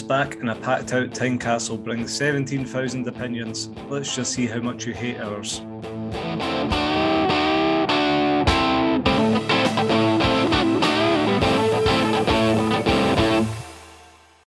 [0.00, 3.68] Back in a packed out Tynecastle brings 17,000 opinions.
[3.90, 5.60] Let's just see how much you hate ours.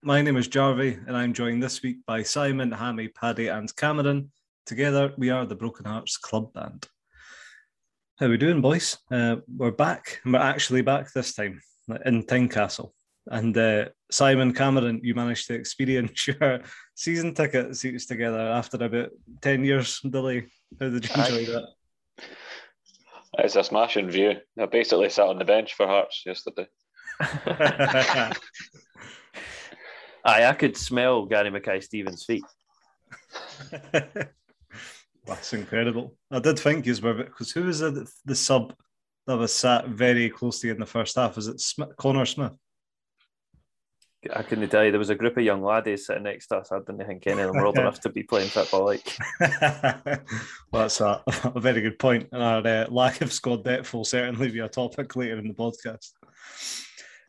[0.02, 4.32] My name is Jarvey, and I'm joined this week by Simon, Hammy, Paddy, and Cameron.
[4.66, 6.88] Together, we are the Broken Hearts Club Band.
[8.18, 8.98] How we doing, boys?
[9.12, 11.62] Uh, we're back, and we're actually back this time
[12.04, 12.95] in Tynecastle.
[13.28, 16.62] And uh, Simon Cameron, you managed to experience your
[16.94, 19.10] season ticket seats together after about
[19.42, 20.46] 10 years delay.
[20.80, 21.68] How did you enjoy that?
[23.40, 24.36] It's a smashing view.
[24.60, 26.68] I basically sat on the bench for Hearts yesterday.
[30.26, 32.44] Aye, I could smell Gary Mackay-Steven's feet.
[35.26, 36.16] That's incredible.
[36.32, 38.74] I did think you were because who was the, the sub
[39.28, 41.36] that was sat very closely in the first half?
[41.36, 42.56] Was it Smith, Connor Smith?
[44.34, 44.92] I couldn't tell you.
[44.92, 46.72] There was a group of young laddies sitting next to us.
[46.72, 48.86] I didn't think any of them were old enough to be playing football.
[48.86, 50.20] Like, well,
[50.72, 52.30] that's a, a, very good point.
[52.32, 55.54] And our uh, lack of squad depth will certainly be a topic later in the
[55.54, 56.12] podcast.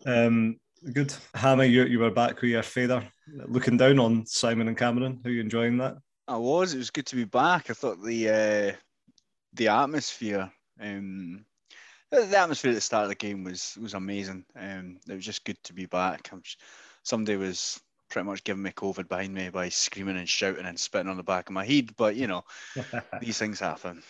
[0.04, 0.58] Um,
[0.92, 1.64] good, Hannah.
[1.64, 3.06] You you were back with your father,
[3.46, 5.20] looking down on Simon and Cameron.
[5.24, 5.96] Are you enjoying that?
[6.28, 6.74] I was.
[6.74, 7.70] It was good to be back.
[7.70, 8.76] I thought the uh,
[9.54, 10.50] the atmosphere.
[10.80, 11.44] Um,
[12.10, 14.44] the atmosphere at the start of the game was was amazing.
[14.58, 16.30] Um, it was just good to be back.
[16.42, 16.60] Just,
[17.06, 21.08] somebody was pretty much giving me COVID behind me by screaming and shouting and spitting
[21.08, 21.94] on the back of my head.
[21.96, 22.44] But you know,
[23.20, 24.02] these things happen.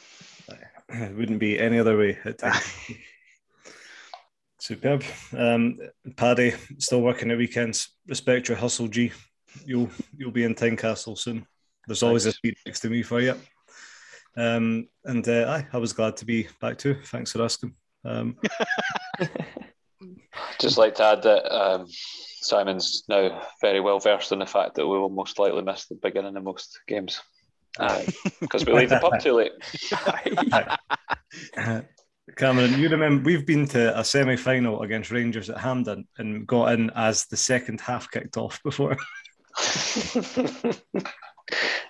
[0.88, 2.18] It wouldn't be any other way.
[4.58, 5.04] Superb.
[5.36, 5.78] Um,
[6.16, 7.90] Paddy, still working at weekends.
[8.08, 9.12] Respect your hustle, G.
[9.64, 11.46] You'll you'll be in Tynecastle soon.
[11.86, 12.38] There's always Thanks.
[12.38, 13.34] a seat next to me for you.
[14.36, 16.96] Um, and uh, I, I was glad to be back too.
[17.04, 17.74] Thanks for asking.
[18.04, 18.36] Um,
[20.58, 21.86] Just like to add that um,
[22.40, 25.94] Simon's now very well versed in the fact that we will most likely miss the
[25.96, 27.20] beginning of most games
[28.40, 29.52] because uh, we leave the pub too late.
[32.36, 36.72] Cameron, you remember we've been to a semi final against Rangers at Hampden and got
[36.72, 38.96] in as the second half kicked off before.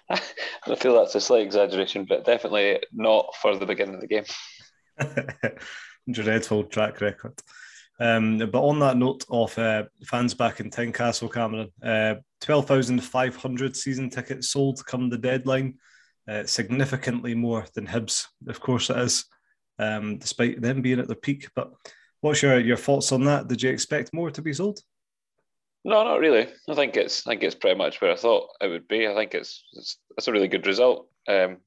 [0.09, 4.25] I feel that's a slight exaggeration, but definitely not for the beginning of the game.
[6.11, 7.41] Dreadful track record.
[7.99, 14.11] Um, but on that note of uh, fans back in Tynecastle, Cameron, uh, 12,500 season
[14.11, 15.75] tickets sold come the deadline,
[16.29, 19.25] uh, significantly more than Hibs, of course it is,
[19.79, 21.49] um, despite them being at their peak.
[21.55, 21.73] But
[22.21, 23.49] what's your, your thoughts on that?
[23.49, 24.81] Did you expect more to be sold?
[25.84, 26.49] No, not really.
[26.69, 29.07] I think it's I think it's pretty much where I thought it would be.
[29.07, 31.09] I think it's it's, it's a really good result.
[31.28, 31.59] Um,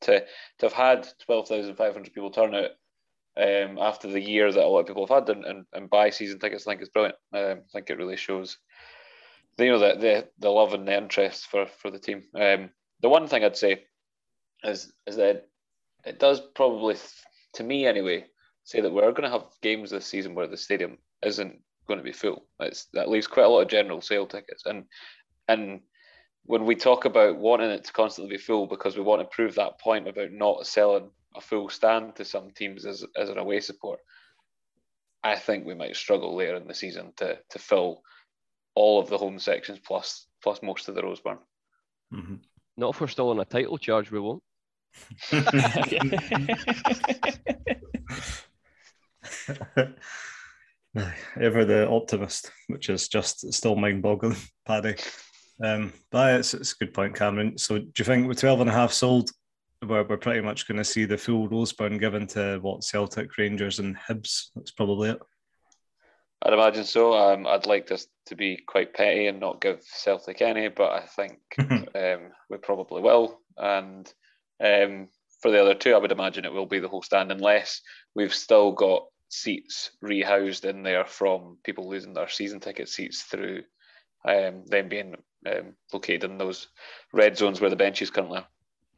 [0.00, 2.70] to to have had twelve thousand five hundred people turn out
[3.36, 6.10] um, after the year that a lot of people have had and, and, and buy
[6.10, 6.66] season tickets.
[6.66, 7.16] I think it's brilliant.
[7.32, 8.58] Um, I think it really shows,
[9.58, 12.22] you know, the, the the love and the interest for for the team.
[12.34, 12.70] Um,
[13.02, 13.84] the one thing I'd say
[14.64, 15.46] is is that
[16.04, 16.96] it does probably,
[17.54, 18.24] to me anyway,
[18.64, 22.04] say that we're going to have games this season where the stadium isn't going to
[22.04, 22.46] be full.
[22.58, 24.84] It's, that leaves quite a lot of general sale tickets, and
[25.48, 25.80] and
[26.44, 29.54] when we talk about wanting it to constantly be full because we want to prove
[29.54, 33.60] that point about not selling a full stand to some teams as, as an away
[33.60, 34.00] support,
[35.22, 38.02] I think we might struggle later in the season to to fill
[38.74, 41.38] all of the home sections plus plus most of the Roseburn.
[42.12, 42.36] Mm-hmm.
[42.76, 44.42] Not if we're still on a title charge, we won't.
[51.40, 54.36] Ever the optimist, which is just still mind boggling,
[54.66, 54.96] Paddy.
[55.62, 57.58] Um, but it's, it's a good point, Cameron.
[57.58, 59.30] So do you think with 12 and a half sold,
[59.86, 63.78] we're, we're pretty much going to see the full Roseburn given to what Celtic, Rangers,
[63.78, 64.50] and Hibs.
[64.54, 65.20] That's probably it.
[66.42, 67.14] I'd imagine so.
[67.14, 71.00] Um, I'd like this to be quite petty and not give Celtic any, but I
[71.00, 73.40] think um, we probably will.
[73.56, 74.12] And
[74.62, 75.08] um,
[75.40, 77.82] for the other two, I would imagine it will be the whole stand, unless
[78.14, 83.62] we've still got seats rehoused in there from people losing their season ticket seats through
[84.26, 85.14] um, them being
[85.46, 86.68] um, located in those
[87.12, 88.48] red zones where the benches currently are.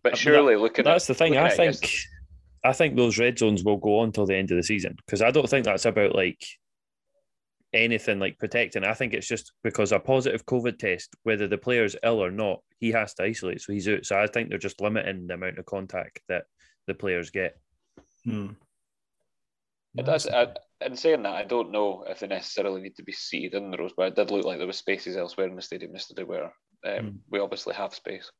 [0.02, 1.36] But surely, looking at that's at, the thing.
[1.36, 1.76] I think,
[2.64, 5.22] I think those red zones will go on till the end of the season because
[5.22, 6.42] I don't think that's about like
[7.72, 8.84] anything like protecting.
[8.84, 12.60] I think it's just because a positive COVID test, whether the player's ill or not,
[12.80, 14.04] he has to isolate, so he's out.
[14.04, 16.44] So I think they're just limiting the amount of contact that
[16.86, 17.58] the players get.
[18.24, 18.50] Hmm.
[19.94, 20.26] It does.
[20.26, 20.48] I,
[20.84, 23.76] in saying that, I don't know if they necessarily need to be seated in the
[23.76, 26.44] rows, but it did look like there were spaces elsewhere in the stadium yesterday where
[26.44, 26.50] um,
[26.84, 27.14] mm.
[27.30, 28.30] we obviously have space.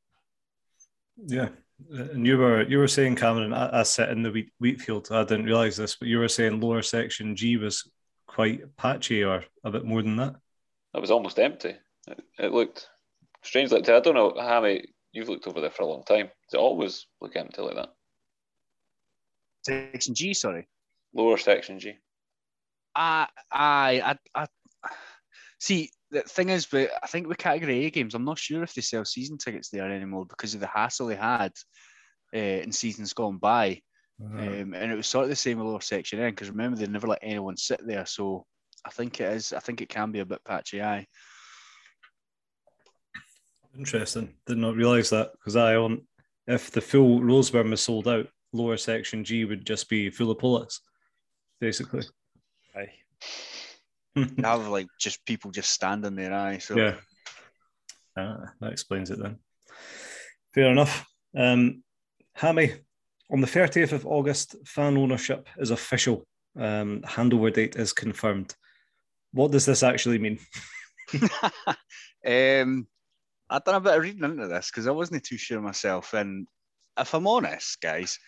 [1.17, 1.49] Yeah,
[1.89, 5.07] and you were you were saying Cameron, I, I sit in the wheat, wheat field.
[5.11, 7.89] I didn't realize this, but you were saying lower section G was
[8.27, 10.35] quite patchy, or a bit more than that.
[10.95, 11.75] It was almost empty.
[12.07, 12.87] It, it looked
[13.43, 13.71] strange.
[13.71, 16.25] Like I don't know, Hammy, you've looked over there for a long time.
[16.25, 17.89] Does it always look empty like that?
[19.63, 20.67] Section G, sorry.
[21.13, 21.93] Lower section G.
[22.95, 24.45] I, I, I,
[24.83, 24.89] I
[25.59, 25.89] see.
[26.13, 28.81] The thing is, but I think with category A games, I'm not sure if they
[28.81, 31.51] sell season tickets there anymore because of the hassle they had
[32.35, 33.81] uh, in seasons gone by.
[34.23, 34.37] Uh-huh.
[34.37, 36.85] Um, and it was sort of the same with lower section N because remember they
[36.85, 38.05] never let anyone sit there.
[38.05, 38.45] So
[38.85, 39.53] I think it is.
[39.53, 40.81] I think it can be a bit patchy.
[40.83, 41.07] Aye.
[43.75, 44.35] Interesting.
[44.45, 46.01] Did not realise that because I on
[46.45, 50.37] if the full Roseburn was sold out, lower section G would just be full of
[50.37, 50.81] pullets,
[51.59, 52.03] basically.
[52.75, 52.91] Aye.
[54.43, 56.33] Have like just people just standing there.
[56.33, 56.59] Aye.
[56.59, 56.95] So yeah.
[58.17, 59.39] Ah, that explains it then.
[60.53, 61.05] Fair enough.
[61.35, 61.83] Um,
[62.35, 62.73] Hammy,
[63.31, 66.25] on the 30th of August, fan ownership is official.
[66.55, 68.53] Um, handover date is confirmed.
[69.31, 70.39] What does this actually mean?
[72.27, 72.87] um,
[73.49, 76.13] I've done a bit of reading into this because I wasn't too sure myself.
[76.13, 76.47] And
[76.99, 78.19] if I'm honest, guys,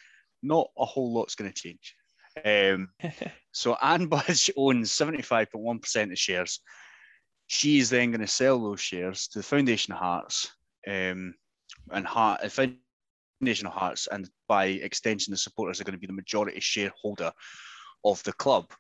[0.42, 1.96] not a whole lot's going to change.
[2.44, 2.90] Um,
[3.52, 6.60] so Ann Budge owns 75.1% of shares.
[7.48, 10.52] She's then going to sell those shares to the Foundation of Hearts
[10.88, 11.36] um,
[11.92, 16.14] and Heart, Foundation of Hearts, and by extension, the supporters are going to be the
[16.14, 17.32] majority shareholder
[18.04, 18.72] of the club.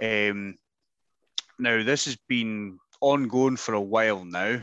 [0.00, 0.56] Um,
[1.58, 4.54] now, this has been ongoing for a while now,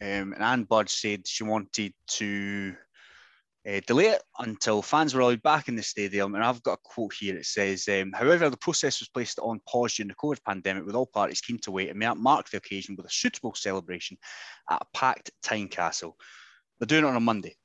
[0.00, 2.74] um, and Ann Budge said she wanted to
[3.68, 6.34] uh, delay it until fans were allowed back in the stadium.
[6.34, 7.36] And I've got a quote here.
[7.36, 10.96] It says, um, however, the process was placed on pause during the COVID pandemic with
[10.96, 14.16] all parties keen to wait and mark the occasion with a suitable celebration
[14.68, 16.14] at a packed Tynecastle.
[16.78, 17.56] They're doing it on a Monday.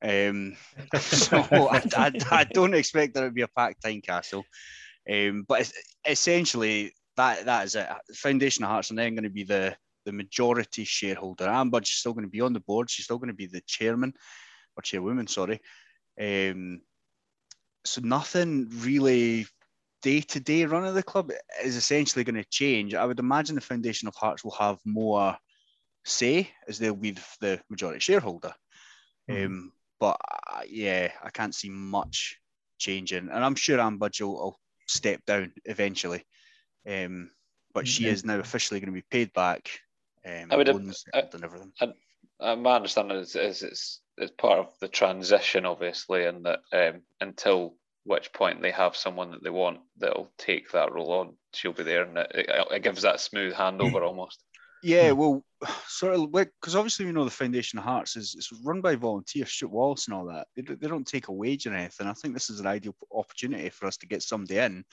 [0.00, 0.56] Um,
[0.98, 4.44] so I, I, I, don't expect there to be a packed Tynecastle.
[5.10, 5.72] Um, but
[6.06, 7.88] essentially, that that is it.
[8.14, 11.48] Foundation of Hearts are then going to be the, the majority shareholder.
[11.48, 12.90] Ann Budge is still going to be on the board.
[12.90, 14.14] She's still going to be the chairman
[14.76, 15.60] or chairwoman, sorry.
[16.20, 16.80] Um,
[17.84, 19.46] so nothing really
[20.02, 21.30] day to day run of the club
[21.62, 22.94] is essentially going to change.
[22.94, 25.36] I would imagine the Foundation of Hearts will have more
[26.04, 28.54] say as they'll be the majority shareholder.
[29.30, 29.46] Mm-hmm.
[29.46, 30.16] Um, but
[30.52, 32.38] uh, yeah, I can't see much
[32.78, 36.24] changing, and I'm sure Ann Budge will, will step down eventually.
[36.88, 37.30] Um,
[37.72, 39.70] but she is now officially going to be paid back.
[40.26, 41.72] Um, I would have, and everything.
[41.80, 41.92] I,
[42.40, 47.02] I, my understanding is, is it's it's part of the transition, obviously, and that um,
[47.20, 47.74] until
[48.04, 51.84] which point they have someone that they want that'll take that role on, she'll be
[51.84, 54.42] there, and it, it gives that smooth handover almost.
[54.82, 55.44] Yeah, well,
[55.86, 59.50] sort of because obviously we know the Foundation of Hearts is it's run by volunteers,
[59.50, 60.48] Stuart Wallace and all that.
[60.56, 62.06] They, they don't take a wage or anything.
[62.06, 64.84] I think this is an ideal opportunity for us to get somebody in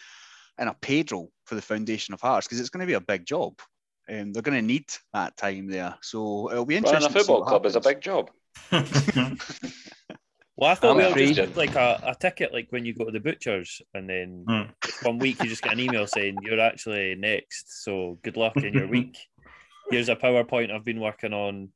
[0.57, 3.01] and a paid role for the Foundation of Hearts because it's going to be a
[3.01, 3.59] big job.
[4.07, 7.01] Um, they're going to need that time there, so it'll be interesting.
[7.03, 7.73] Running a football club happens.
[7.73, 8.29] is a big job.
[8.71, 13.11] Well, I thought we were just like a, a ticket, like when you go to
[13.11, 14.69] the butchers, and then mm.
[15.03, 17.83] one week you just get an email saying you're actually next.
[17.83, 19.17] So good luck in your week.
[19.89, 21.69] Here's a PowerPoint I've been working on.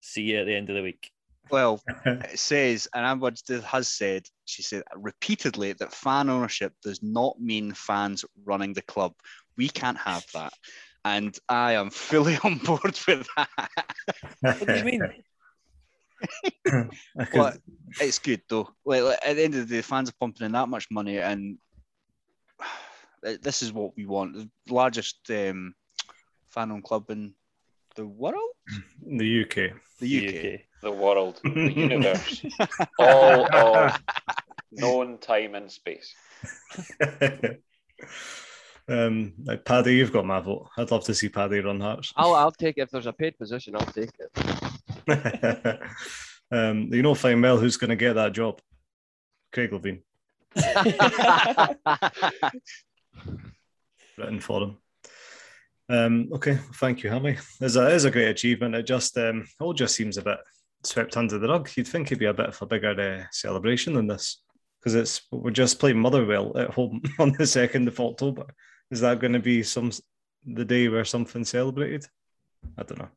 [0.00, 1.10] See you at the end of the week.
[1.50, 3.32] Well, it says, and Amber
[3.64, 9.14] has said, she said repeatedly that fan ownership does not mean fans running the club.
[9.56, 10.52] We can't have that.
[11.04, 13.70] And I am fully on board with that.
[14.40, 15.02] what do you mean?
[17.32, 17.58] but
[18.00, 18.68] it's good though.
[18.84, 21.58] Like, at the end of the day, fans are pumping in that much money, and
[23.22, 24.34] this is what we want.
[24.34, 25.74] The largest um,
[26.48, 27.34] fan owned club in
[27.96, 28.50] the world?
[29.04, 29.54] The UK.
[29.98, 30.32] The UK.
[30.32, 30.60] The, UK.
[30.82, 31.40] the world.
[31.42, 32.44] The universe.
[32.98, 34.02] All of
[34.72, 36.14] known time and space.
[38.88, 40.68] um, like Paddy, you've got my vote.
[40.76, 42.12] I'd love to see Paddy run Hearts.
[42.16, 42.82] I'll, I'll take it.
[42.82, 44.30] If there's a paid position, I'll take it.
[46.50, 48.60] um, you know fine well who's going to get that job?
[49.52, 50.02] Craig Levein.
[54.18, 54.78] Written for him.
[55.88, 57.38] Um, okay, thank you, Hammy.
[57.60, 58.74] It's a, it's a great achievement.
[58.74, 60.38] It just um, all just seems a bit
[60.82, 61.70] swept under the rug.
[61.76, 64.42] You'd think it'd be a bit of a bigger uh, celebration than this
[64.80, 68.46] because it's we're just playing Motherwell at home on the second of October.
[68.90, 69.90] Is that going to be some
[70.44, 72.06] the day where something's celebrated?
[72.78, 73.08] I don't know.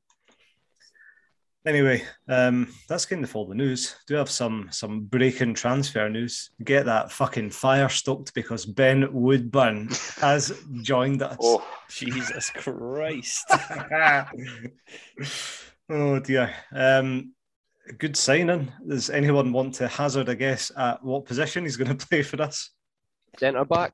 [1.66, 3.98] Anyway, um, that's kind of all the news.
[4.08, 6.52] Do have some some breaking transfer news.
[6.64, 9.90] Get that fucking fire stoked because Ben Woodburn
[10.22, 11.38] has joined us.
[11.42, 13.46] Oh, Jesus Christ!
[15.90, 16.54] oh dear.
[16.72, 17.34] Um,
[17.98, 18.72] good signing.
[18.88, 22.42] Does anyone want to hazard a guess at what position he's going to play for
[22.42, 22.70] us?
[23.38, 23.94] Centre back.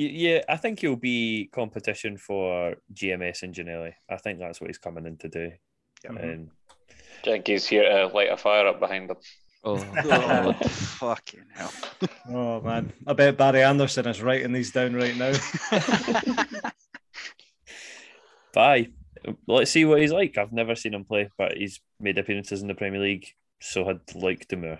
[0.00, 3.94] Yeah, I think he'll be competition for GMS and Ginnelly.
[4.08, 5.50] I think that's what he's coming in to do.
[6.04, 6.10] Yeah.
[6.10, 6.24] Mm-hmm.
[6.24, 6.50] And
[7.22, 9.16] I think he's here to light a fire up behind them.
[9.64, 11.72] Oh, Oh, fucking hell.
[12.28, 15.32] Oh man, I bet Barry Anderson is writing these down right now.
[18.54, 18.90] bye.
[19.48, 20.38] Let's see what he's like.
[20.38, 23.26] I've never seen him play, but he's made appearances in the Premier League.
[23.60, 24.78] So I'd like Damour.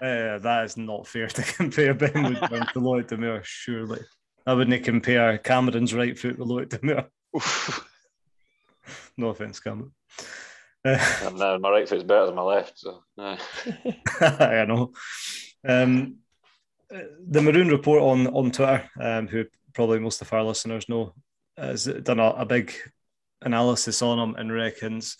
[0.00, 4.00] Uh, that is not fair to compare Ben Woodburn to Loïc Damour, surely.
[4.46, 6.80] I wouldn't compare Cameron's right foot with Lloyd.
[7.36, 7.86] Oof.
[9.16, 9.92] No offense, Cameron.
[10.84, 12.78] Uh, And uh, my right foot's better than my left.
[12.78, 13.36] So uh,
[14.20, 14.92] I know.
[15.66, 16.16] Um,
[16.92, 21.14] uh, the Maroon Report on on Twitter, um, who probably most of our listeners know,
[21.56, 22.72] has done a, a big
[23.42, 25.16] analysis on him and reckons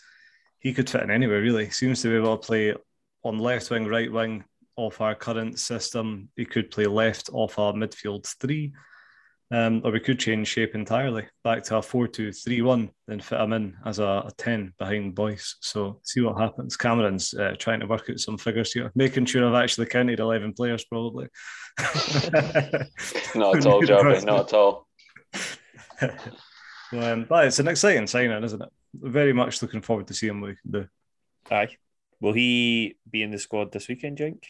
[0.58, 1.42] he could fit in anywhere.
[1.42, 2.74] Really, seems to be able to play
[3.22, 4.44] on left wing, right wing
[4.80, 6.28] off our current system.
[6.36, 8.72] He could play left off our midfield three.
[9.52, 13.18] Um, or we could change shape entirely back to a 4 2 3 1, then
[13.18, 15.56] fit him in as a, a 10 behind Boyce.
[15.60, 16.76] So, see what happens.
[16.76, 20.52] Cameron's uh, trying to work out some figures here, making sure I've actually counted 11
[20.52, 21.26] players, probably.
[21.80, 24.24] not at all, Jarvey.
[24.24, 24.86] Not at all.
[26.92, 28.68] um, but it's an exciting signing, isn't it?
[28.94, 30.88] Very much looking forward to seeing what he can do.
[31.50, 31.76] Aye.
[32.20, 34.46] Will he be in the squad this weekend, Jink?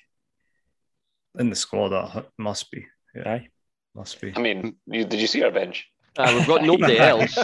[1.39, 2.87] In the squad, that must be.
[3.15, 3.49] Yeah, Aye.
[3.95, 4.33] must be.
[4.35, 5.87] I mean, you, did you see our bench?
[6.19, 7.39] Ah, we've got nobody else.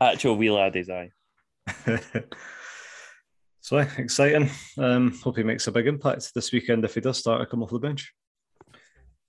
[0.00, 1.10] Actual wee laddies, aye.
[3.60, 4.50] so exciting.
[4.78, 7.62] Um, hope he makes a big impact this weekend if he does start to come
[7.62, 8.12] off the bench.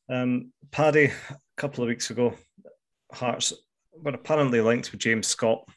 [0.10, 2.36] Um, Paddy, a couple of weeks ago,
[3.12, 3.53] Hearts
[3.93, 5.67] were apparently linked with James Scott.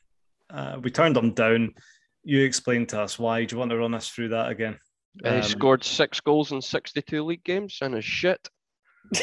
[0.50, 1.75] Uh, we turned him down.
[2.25, 3.45] You explained to us why.
[3.45, 4.78] Do you want to run us through that again?
[5.25, 8.48] Uh, he Um, scored six goals in 62 league games and is shit.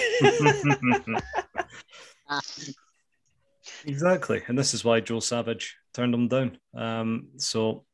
[3.85, 6.57] exactly, and this is why Joe Savage turned him down.
[6.75, 7.85] Um, so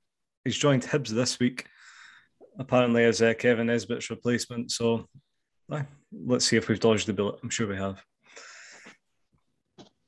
[0.44, 1.66] he's joined Hibs this week,
[2.58, 4.72] apparently as uh, Kevin Nisbet's replacement.
[4.72, 5.08] So
[5.72, 7.40] aye, let's see if we've dodged the bullet.
[7.44, 8.02] I'm sure we have.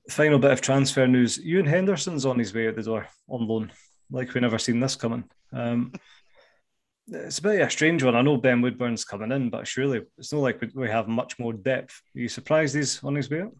[0.09, 3.71] Final bit of transfer news: Ewan Henderson's on his way out the door on loan.
[4.11, 5.23] Like we never seen this coming.
[5.53, 5.93] Um,
[7.13, 8.15] it's a bit of a strange one.
[8.15, 11.39] I know Ben Woodburn's coming in, but surely it's not like we, we have much
[11.39, 12.01] more depth.
[12.15, 13.55] Are you surprised he's on his way out?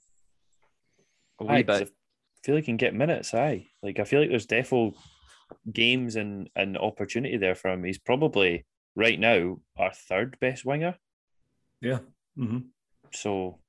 [1.42, 1.82] A Aye, bit.
[1.84, 1.86] I
[2.44, 3.68] feel like he can get minutes, aye.
[3.82, 4.94] Like I feel like there's defo
[5.72, 7.84] games and, and opportunity there for him.
[7.84, 10.96] He's probably right now our third best winger.
[11.82, 12.00] Yeah.
[12.36, 12.60] hmm
[13.14, 13.60] So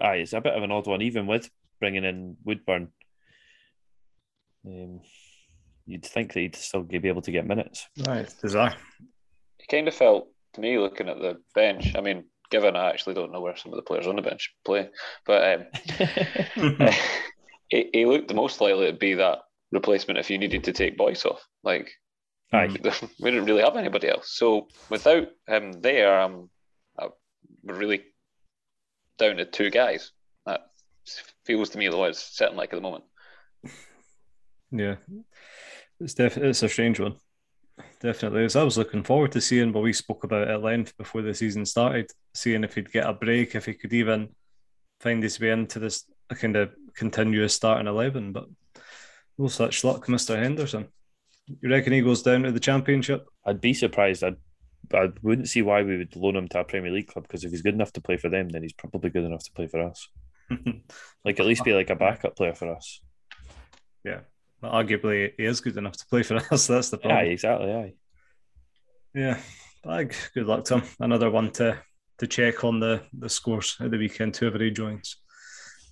[0.00, 1.48] aye, it's a bit of an odd one, even with
[1.80, 2.88] bringing in Woodburn.
[4.66, 5.00] Um,
[5.86, 7.88] you'd think that he'd still be able to get minutes.
[8.06, 8.32] Right.
[8.40, 8.76] Bizarre.
[9.72, 11.94] It kind of felt to me looking at the bench.
[11.96, 14.54] I mean, given I actually don't know where some of the players on the bench
[14.64, 14.90] play,
[15.24, 15.66] but um,
[17.68, 19.38] he, he looked the most likely to be that
[19.70, 21.46] replacement if you needed to take Boyce off.
[21.64, 21.90] Like,
[22.52, 22.68] Aye.
[23.20, 24.36] we didn't really have anybody else.
[24.36, 26.50] So without him there, um,
[26.98, 27.08] uh,
[27.64, 28.02] we're really
[29.18, 30.12] down to two guys.
[30.44, 30.70] That
[31.46, 33.04] feels to me the way it's sitting like at the moment.
[34.70, 34.96] Yeah,
[35.98, 37.16] it's def- it's a strange one.
[38.00, 38.56] Definitely is.
[38.56, 41.64] I was looking forward to seeing what we spoke about at length before the season
[41.64, 44.28] started, seeing if he'd get a break, if he could even
[45.00, 48.32] find his way into this kind of continuous starting eleven.
[48.32, 48.46] But
[49.38, 50.88] no such luck, Mister Henderson.
[51.60, 53.26] You reckon he goes down to the championship?
[53.44, 54.22] I'd be surprised.
[54.22, 54.36] I'd,
[54.92, 57.50] I wouldn't see why we would loan him to a Premier League club because if
[57.50, 59.80] he's good enough to play for them, then he's probably good enough to play for
[59.80, 60.08] us.
[61.24, 63.00] Like at least be like a backup player for us.
[64.04, 64.20] yeah,
[64.62, 66.68] but arguably he is good enough to play for us.
[66.68, 67.94] That's the Aye, Yeah, exactly.
[69.14, 69.40] Yeah,
[69.84, 70.14] bag.
[70.32, 70.88] Good luck to him.
[71.00, 71.78] Another one to
[72.18, 74.36] to check on the the scores at the weekend.
[74.36, 75.16] Whoever he joins,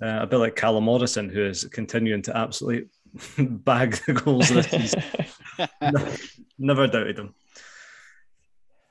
[0.00, 2.88] uh, a bit like Callum Morrison, who is continuing to absolutely
[3.38, 5.02] bag the goals this season.
[6.58, 7.34] Never doubted him.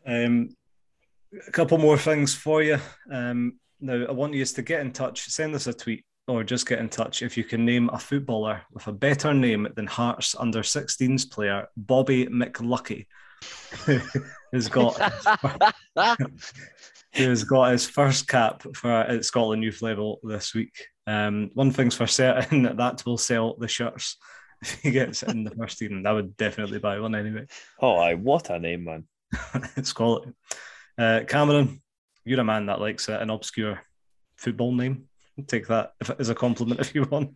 [0.06, 0.50] Um,
[1.48, 2.78] a couple more things for you.
[3.12, 5.28] Um, now, I want you to get in touch.
[5.28, 8.62] Send us a tweet or just get in touch if you can name a footballer
[8.72, 13.08] with a better name than Hearts under 16s player Bobby McLucky,
[14.52, 14.96] who's got
[17.16, 20.86] who's got his first cap for at Scotland youth level this week.
[21.08, 24.18] Um, one thing's for certain that will sell the shirts
[24.62, 26.06] if he gets in the first team.
[26.06, 27.48] I would definitely buy one anyway.
[27.82, 29.06] oh, I what a name, man.
[29.76, 30.32] it's quality.
[30.96, 31.82] Uh, Cameron,
[32.24, 33.82] you're a man that likes uh, an obscure
[34.38, 35.09] football name.
[35.48, 37.34] Take that as a compliment if you want.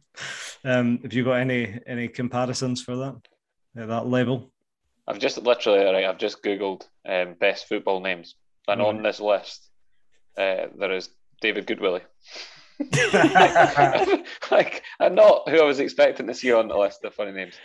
[0.63, 3.15] Um, have you got any any comparisons for that
[3.75, 4.51] at that level?
[5.07, 8.35] I've just literally, right, I've just Googled um, best football names.
[8.67, 8.85] And Mhm.
[8.85, 9.69] on this list,
[10.37, 11.09] uh, there is
[11.41, 12.03] David Goodwillie.
[14.51, 17.55] like, I'm not who I was expecting to see on the list of funny names.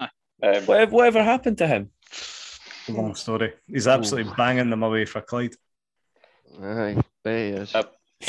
[0.00, 1.90] Um, Whatever, whatever happened to him?
[2.88, 3.54] Long story.
[3.68, 5.54] He's absolutely banging them away for Clyde.
[6.60, 7.74] Aye, there he is.
[7.74, 7.84] Uh,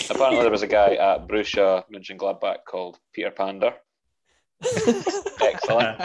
[0.09, 3.73] apparently, there was a guy at Borussia Mönchengladbach called Peter Pander.
[5.41, 6.01] Excellent.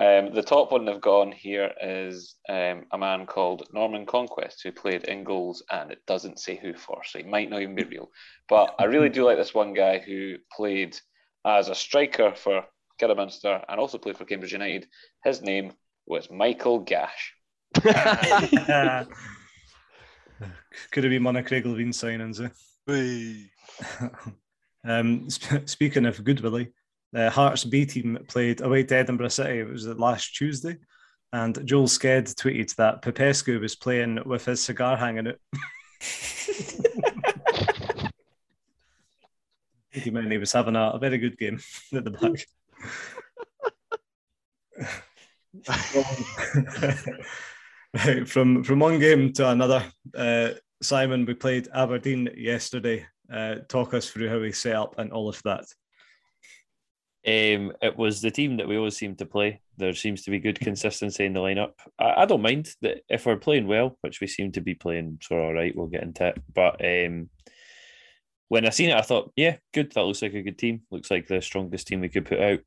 [0.00, 4.60] Um, the top one they've got on here is um, a man called Norman Conquest
[4.62, 7.74] who played in goals, and it doesn't say who for, so he might not even
[7.74, 8.08] be real.
[8.48, 10.96] But I really do like this one guy who played
[11.44, 12.64] as a striker for
[13.00, 14.86] Kidderminster and also played for Cambridge United.
[15.24, 15.72] His name
[16.06, 17.34] was Michael Gash.
[17.82, 17.96] Could
[21.04, 22.44] have been one of Craig Levein's signings.
[22.44, 22.48] Eh?
[24.84, 26.72] Um, sp- speaking of Goodwillie,
[27.12, 29.58] the Hearts B team played away to Edinburgh City.
[29.58, 30.76] It was last Tuesday,
[31.32, 35.38] and Joel Sked tweeted that Popescu was playing with his cigar hanging out.
[39.90, 41.58] he meant he was having a, a very good game
[41.92, 42.46] at the back.
[48.06, 49.84] right, from from one game to another,
[50.16, 50.50] uh,
[50.82, 53.06] Simon, we played Aberdeen yesterday.
[53.32, 55.64] Uh, talk us through how we set up and all of that.
[57.26, 59.60] Um, it was the team that we always seem to play.
[59.76, 61.72] There seems to be good consistency in the lineup.
[61.98, 65.18] I, I don't mind that if we're playing well, which we seem to be playing,
[65.22, 66.40] so all right, we'll get into it.
[66.54, 67.28] But um,
[68.48, 69.92] when I seen it, I thought, yeah, good.
[69.92, 70.82] That looks like a good team.
[70.90, 72.60] Looks like the strongest team we could put out.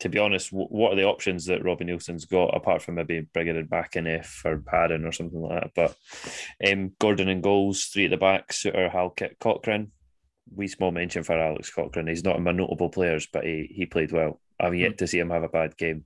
[0.00, 3.56] To be honest, what are the options that Robbie Neilson's got apart from maybe bringing
[3.56, 5.70] it back in if or Padden or something like that?
[5.74, 9.92] But um, Gordon and goals, three at the back, Souttar, Halkett, Cochrane
[10.54, 12.06] we small mention for Alex Cochrane.
[12.06, 14.40] He's not among notable players, but he he played well.
[14.58, 16.04] I've yet to see him have a bad game.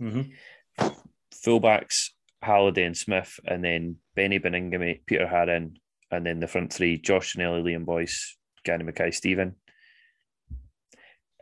[0.00, 0.88] Mm-hmm.
[1.32, 2.10] Fullbacks
[2.42, 5.76] Halliday and Smith, and then Benny Baningime, Peter Haring,
[6.10, 9.54] and then the front three: Josh Nelly, Liam Boyce, Gary Mackay-Steven.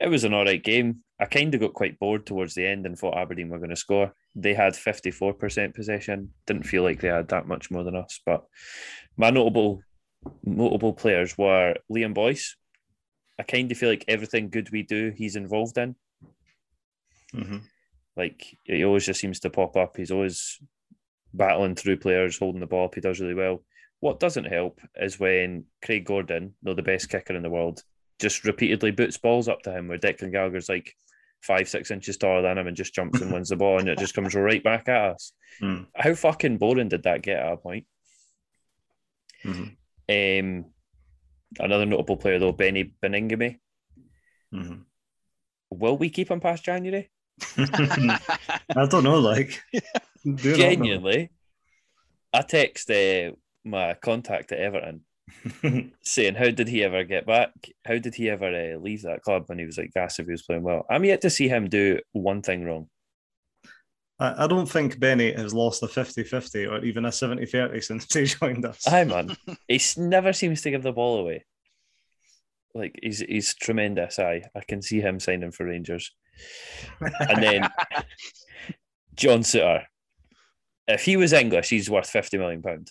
[0.03, 1.05] It was an all right game.
[1.21, 3.77] I kind of got quite bored towards the end and thought Aberdeen were going to
[3.77, 4.13] score.
[4.35, 6.33] They had 54% possession.
[6.47, 8.21] Didn't feel like they had that much more than us.
[8.27, 8.45] But
[9.17, 9.81] my notable
[10.45, 12.57] notable players were Liam Boyce.
[13.39, 15.97] I kind of feel like everything good we do, he's involved in.
[17.35, 17.59] Mm-hmm.
[18.17, 19.97] Like he always just seems to pop up.
[19.97, 20.59] He's always
[21.33, 22.95] battling through players, holding the ball up.
[22.95, 23.63] He does really well.
[24.01, 27.83] What doesn't help is when Craig Gordon, though the best kicker in the world,
[28.23, 30.95] just repeatedly boots balls up to him where Declan Gallagher's like
[31.43, 33.99] five, six inches taller than him and just jumps and wins the ball and it
[33.99, 35.33] just comes right back at us.
[35.61, 35.89] Mm.
[35.97, 37.85] How fucking boring did that get at a point?
[39.45, 39.77] Mhm.
[40.09, 40.65] Um,
[41.59, 43.59] another notable player though, Benny Baningime.
[44.55, 44.85] Mhm.
[45.71, 47.11] Will we keep him past January?
[47.57, 49.81] I don't know, like do
[50.25, 50.55] not know.
[50.55, 51.31] Genuinely,
[52.33, 53.33] I text uh,
[53.65, 55.01] my contact at Everton
[56.03, 57.51] saying, "How did he ever get back?
[57.85, 60.33] How did he ever uh, leave that club when he was like gas if he
[60.33, 62.89] was playing well?" I'm yet to see him do one thing wrong.
[64.19, 68.25] I, I don't think Benny has lost a 50-50 or even a 70-30 since he
[68.25, 68.87] joined us.
[68.87, 69.37] Aye, man,
[69.69, 71.45] he never seems to give the ball away.
[72.75, 74.19] Like he's he's tremendous.
[74.19, 76.11] Aye, I can see him signing for Rangers.
[77.01, 77.69] And then
[79.15, 79.85] John Souttar.
[80.89, 82.91] If he was English, he's worth fifty million pound.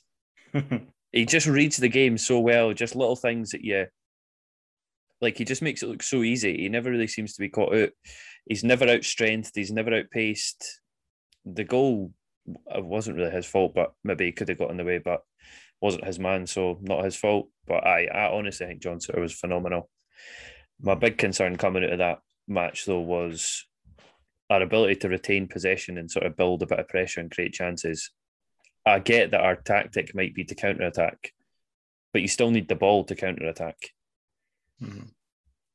[1.12, 2.74] He just reads the game so well.
[2.74, 3.88] Just little things that you
[5.20, 5.38] like.
[5.38, 6.58] He just makes it look so easy.
[6.58, 7.90] He never really seems to be caught out.
[8.46, 9.52] He's never outstrengthed.
[9.56, 10.82] He's never outpaced.
[11.46, 12.14] The goal
[12.46, 15.22] wasn't really his fault, but maybe he could have got in the way, but
[15.82, 17.50] wasn't his man, so not his fault.
[17.68, 19.90] But I, I honestly think John Souttar was phenomenal.
[20.80, 23.66] My big concern coming out of that match though was
[24.50, 27.54] our ability to retain possession and sort of build a bit of pressure and create
[27.54, 28.12] chances.
[28.86, 31.34] I get that our tactic might be to counter attack,
[32.14, 33.78] but you still need the ball to counter attack.
[34.82, 35.10] Mhm.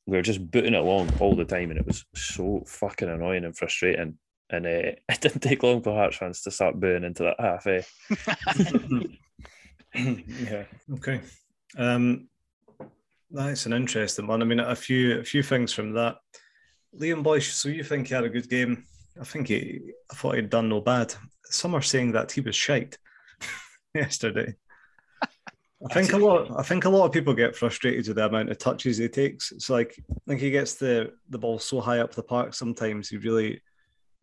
[0.07, 3.45] We were just booting it along all the time, and it was so fucking annoying
[3.45, 4.19] and frustrating.
[4.51, 4.69] And uh,
[5.09, 7.67] it didn't take long for Hearts fans to start booing into that half.
[7.67, 7.83] Eh?
[10.51, 10.65] yeah.
[10.95, 11.21] Okay.
[11.77, 12.29] Um,
[13.31, 14.43] that's an interesting one.
[14.43, 16.17] I mean, a few a few things from that.
[16.99, 17.55] Liam Boyce.
[17.55, 18.85] So you think he had a good game?
[19.21, 19.81] I think he.
[20.11, 21.15] I thought he'd done no bad.
[21.45, 22.99] Some are saying that he was shite
[23.95, 24.55] yesterday.
[25.85, 26.51] I think a lot.
[26.59, 29.53] I think a lot of people get frustrated with the amount of touches he takes.
[29.53, 32.55] It's like I think he gets the the ball so high up the park.
[32.55, 33.61] Sometimes he really,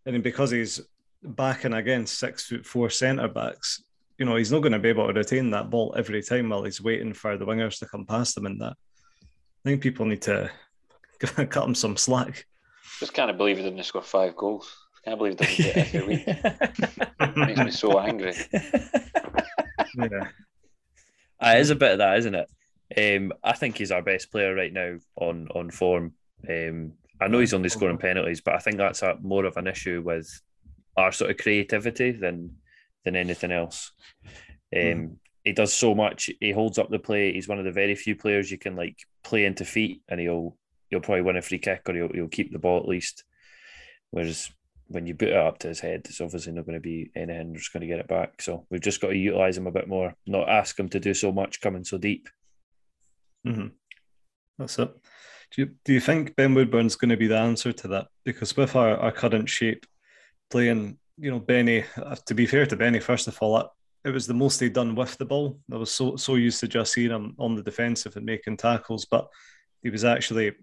[0.05, 0.81] and because he's
[1.23, 3.83] backing against six foot four centre backs,
[4.17, 6.63] you know, he's not going to be able to retain that ball every time while
[6.63, 8.47] he's waiting for the wingers to come past him.
[8.47, 8.75] In that,
[9.21, 10.49] I think people need to
[11.19, 12.45] cut him some slack.
[12.99, 14.75] Just can't believe he didn't score five goals.
[15.05, 16.27] Can't believe he doesn't get every week.
[17.35, 18.33] Makes me so angry.
[19.95, 20.29] Yeah.
[21.39, 22.49] Ah, it is a bit of that, isn't it?
[22.95, 26.13] Um, I think he's our best player right now on on form.
[26.49, 29.67] Um, I know he's only scoring penalties, but I think that's a, more of an
[29.67, 30.29] issue with
[30.95, 32.57] our sort of creativity than
[33.03, 33.91] than anything else.
[34.75, 35.15] Um, mm.
[35.43, 36.29] He does so much.
[36.39, 37.33] He holds up the play.
[37.33, 40.55] He's one of the very few players you can like play into feet, and he'll
[40.89, 43.23] he'll probably win a free kick or he'll, he'll keep the ball at least.
[44.11, 44.51] Whereas
[44.93, 47.53] when you boot it up to his head, it's obviously not going to be anything
[47.53, 48.41] that's going to get it back.
[48.41, 51.13] So we've just got to utilise him a bit more, not ask him to do
[51.13, 52.29] so much coming so deep.
[53.45, 53.67] Mm-hmm.
[54.57, 54.93] That's it.
[55.51, 58.07] Do you, do you think Ben Woodburn's going to be the answer to that?
[58.23, 59.85] Because with our, our current shape,
[60.49, 63.71] playing, you know, Benny, uh, to be fair to Benny, first of all,
[64.05, 65.59] it was the most he'd done with the ball.
[65.71, 69.05] I was so so used to just seeing him on the defensive and making tackles,
[69.05, 69.27] but
[69.81, 70.53] he was actually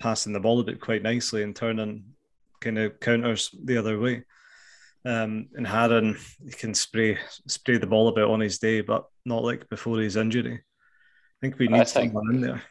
[0.00, 2.04] passing the ball a bit quite nicely and turning
[2.60, 4.24] kind of counters the other way.
[5.04, 9.44] Um, and he can spray spray the ball a bit on his day, but not
[9.44, 10.54] like before his injury.
[10.54, 12.62] I think we need think, someone in there.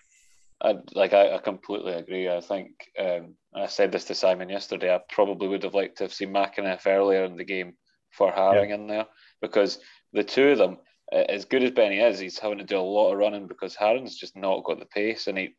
[0.62, 2.30] I like I, I completely agree.
[2.30, 4.94] I think um, I said this to Simon yesterday.
[4.94, 7.74] I probably would have liked to have seen McEneff earlier in the game
[8.12, 8.76] for Haring yeah.
[8.76, 9.06] in there
[9.42, 9.80] because
[10.12, 10.78] the two of them,
[11.12, 14.18] as good as Benny is, he's having to do a lot of running because Haring's
[14.18, 15.56] just not got the pace, and he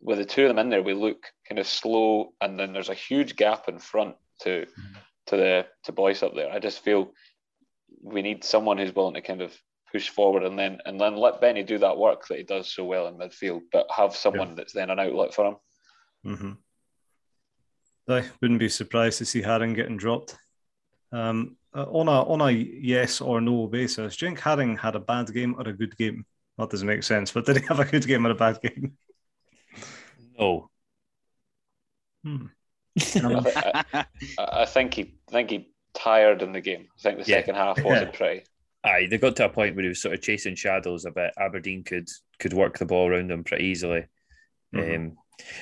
[0.00, 2.88] with the two of them in there, we look kind of slow, and then there's
[2.88, 4.66] a huge gap in front to
[5.26, 6.50] to the to Boyce up there.
[6.50, 7.12] I just feel
[8.02, 9.56] we need someone who's willing to kind of
[9.92, 12.84] push forward and then and then let Benny do that work that he does so
[12.84, 14.54] well in midfield, but have someone yeah.
[14.56, 15.56] that's then an outlet for him.
[16.26, 16.52] Mm-hmm.
[18.08, 20.36] I wouldn't be surprised to see Haring getting dropped.
[21.12, 24.96] Um, uh, on a on a yes or no basis, do you think Haring had
[24.96, 26.24] a bad game or a good game?
[26.58, 28.96] That doesn't make sense, but did he have a good game or a bad game?
[30.40, 30.70] No.
[32.24, 32.46] Hmm.
[33.14, 34.04] I,
[34.38, 36.88] I, think he I think he tired in the game.
[36.98, 37.38] I think the yeah.
[37.38, 38.44] second half wasn't pretty.
[38.82, 41.32] Aye, they got to a point where he was sort of chasing shadows a bit.
[41.38, 44.06] Aberdeen could could work the ball around him pretty easily.
[44.74, 44.94] Mm-hmm.
[44.94, 45.16] Um,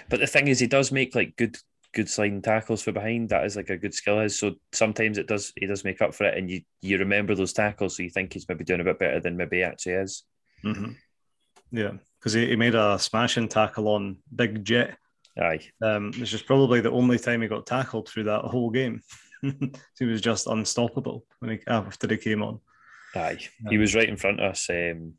[0.09, 1.57] but the thing is, he does make like good
[1.95, 3.31] good sliding tackles for behind.
[3.31, 4.39] That is like a good skill his.
[4.39, 7.53] So sometimes it does he does make up for it, and you you remember those
[7.53, 10.25] tackles, so you think he's maybe doing a bit better than maybe he actually is.
[10.65, 10.93] Mm-hmm.
[11.73, 14.97] Yeah, because he, he made a smashing tackle on Big Jet.
[15.41, 19.03] Aye, um, which is probably the only time he got tackled through that whole game.
[19.99, 22.61] he was just unstoppable when he after he came on.
[23.15, 24.69] Aye, he was right in front of us.
[24.69, 25.15] Um,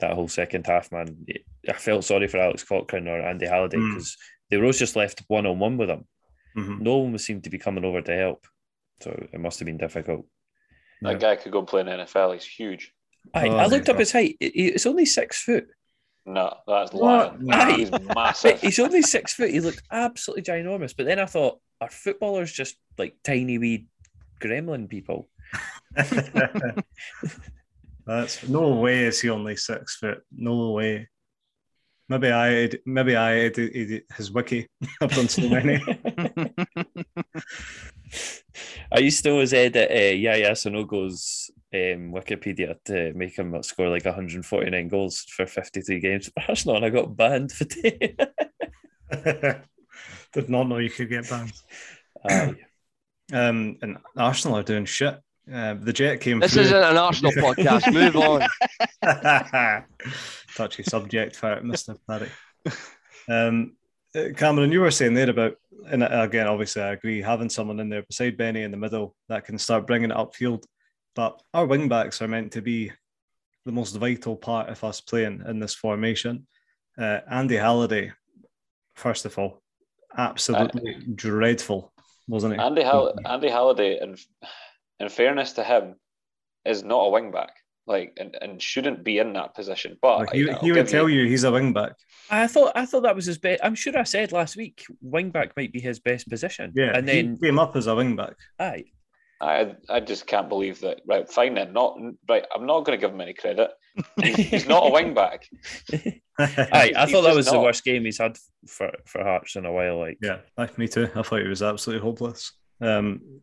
[0.00, 1.24] that whole second half, man.
[1.68, 4.16] I felt sorry for Alex Cochrane or Andy Halliday because mm.
[4.50, 6.04] they were just left one on one with him.
[6.56, 6.82] Mm-hmm.
[6.82, 8.46] No one seemed to be coming over to help,
[9.00, 10.26] so it must have been difficult.
[11.02, 11.18] That yeah.
[11.18, 12.34] guy could go play in NFL.
[12.34, 12.92] He's huge.
[13.34, 14.36] Aye, oh, I looked up his height.
[14.40, 15.68] It's only six foot.
[16.26, 17.48] No, that's lying.
[17.76, 18.60] he's massive.
[18.60, 19.50] he's only six foot.
[19.50, 20.94] He looked absolutely ginormous.
[20.96, 23.86] But then I thought, are footballers just like tiny wee
[24.40, 25.28] gremlin people?
[28.06, 30.22] That's no way is he only six foot.
[30.36, 31.08] No way.
[32.08, 34.66] Maybe I maybe I edited his wiki.
[35.00, 35.80] I've done so many.
[38.92, 43.88] Are you still as edit uh, yeah yeah Sanogo's um, Wikipedia to make him score
[43.88, 47.64] like 149 goals for 53 games Arsenal and I got banned for
[50.32, 51.52] Did not know you could get banned.
[52.28, 52.54] Aye.
[53.32, 55.16] Um, and Arsenal are doing shit.
[55.52, 56.40] Uh, the jet came.
[56.40, 56.62] This through.
[56.62, 57.92] isn't an Arsenal podcast.
[57.92, 59.84] Move on.
[60.56, 62.26] Touchy subject for Mister Paddy.
[63.28, 63.76] Um,
[64.16, 65.54] uh, Cameron, you were saying there about,
[65.88, 67.22] and again, obviously, I agree.
[67.22, 70.64] Having someone in there beside Benny in the middle that can start bringing it upfield,
[71.20, 72.90] but our wing backs are meant to be
[73.66, 76.46] the most vital part of us playing in this formation.
[76.98, 78.12] Uh, Andy Halliday,
[78.94, 79.60] first of all,
[80.16, 81.92] absolutely uh, dreadful,
[82.26, 82.58] wasn't he?
[82.58, 84.18] Andy, Hall- Andy Halliday, and
[84.98, 85.96] in fairness to him,
[86.64, 87.52] is not a wing back.
[87.86, 89.98] Like and, and shouldn't be in that position.
[90.00, 91.92] But he, he would tell you, you he's a wing back.
[92.30, 93.60] I thought I thought that was his best.
[93.62, 96.72] I'm sure I said last week wing back might be his best position.
[96.74, 98.36] Yeah, and then came up as a wing back.
[98.58, 98.84] Aye.
[99.40, 101.00] I I just can't believe that.
[101.06, 101.72] Right, fine then.
[101.72, 101.98] Not
[102.28, 102.44] right.
[102.54, 103.70] I'm not going to give him any credit.
[104.22, 105.48] He's, he's not a wing back.
[106.38, 107.52] Aye, I thought that was not.
[107.52, 109.98] the worst game he's had for for Hearts in a while.
[109.98, 111.08] Like, yeah, like me too.
[111.14, 112.52] I thought he was absolutely hopeless.
[112.80, 113.40] Um,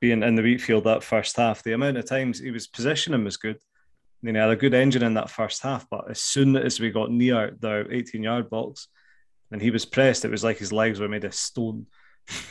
[0.00, 3.24] being in the wheat field that first half, the amount of times he was positioning
[3.24, 3.56] was good.
[3.56, 6.80] I mean, he had a good engine in that first half, but as soon as
[6.80, 8.88] we got near the 18 yard box
[9.50, 11.86] and he was pressed, it was like his legs were made of stone.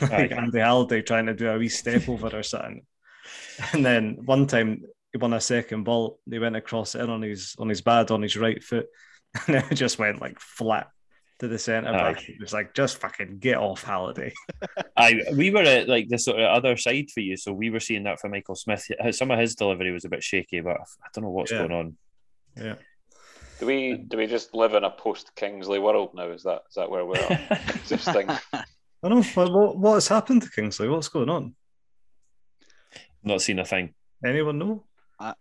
[0.00, 2.82] Like Andy Halliday trying to do a wee step over or something.
[3.72, 7.22] And then one time he won a second ball, he went across it in on
[7.22, 8.86] his on his bad on his right foot,
[9.46, 10.88] and it just went like flat
[11.40, 12.28] to the centre back.
[12.28, 14.32] It was like, just fucking get off Halliday.
[14.96, 17.80] I we were at like the sort of other side for you, so we were
[17.80, 18.86] seeing that for Michael Smith.
[19.12, 21.58] Some of his delivery was a bit shaky, but I don't know what's yeah.
[21.58, 21.96] going on.
[22.56, 22.74] Yeah.
[23.58, 26.30] Do we do we just live in a post Kingsley world now?
[26.30, 27.60] Is that is that where we're at?
[27.86, 28.30] Just think.
[29.02, 29.22] I know.
[29.22, 30.88] What, what, what has happened to Kingsley?
[30.88, 31.54] What's going on?
[33.22, 33.94] Not seen a thing.
[34.24, 34.84] Anyone know?
[35.18, 35.34] I,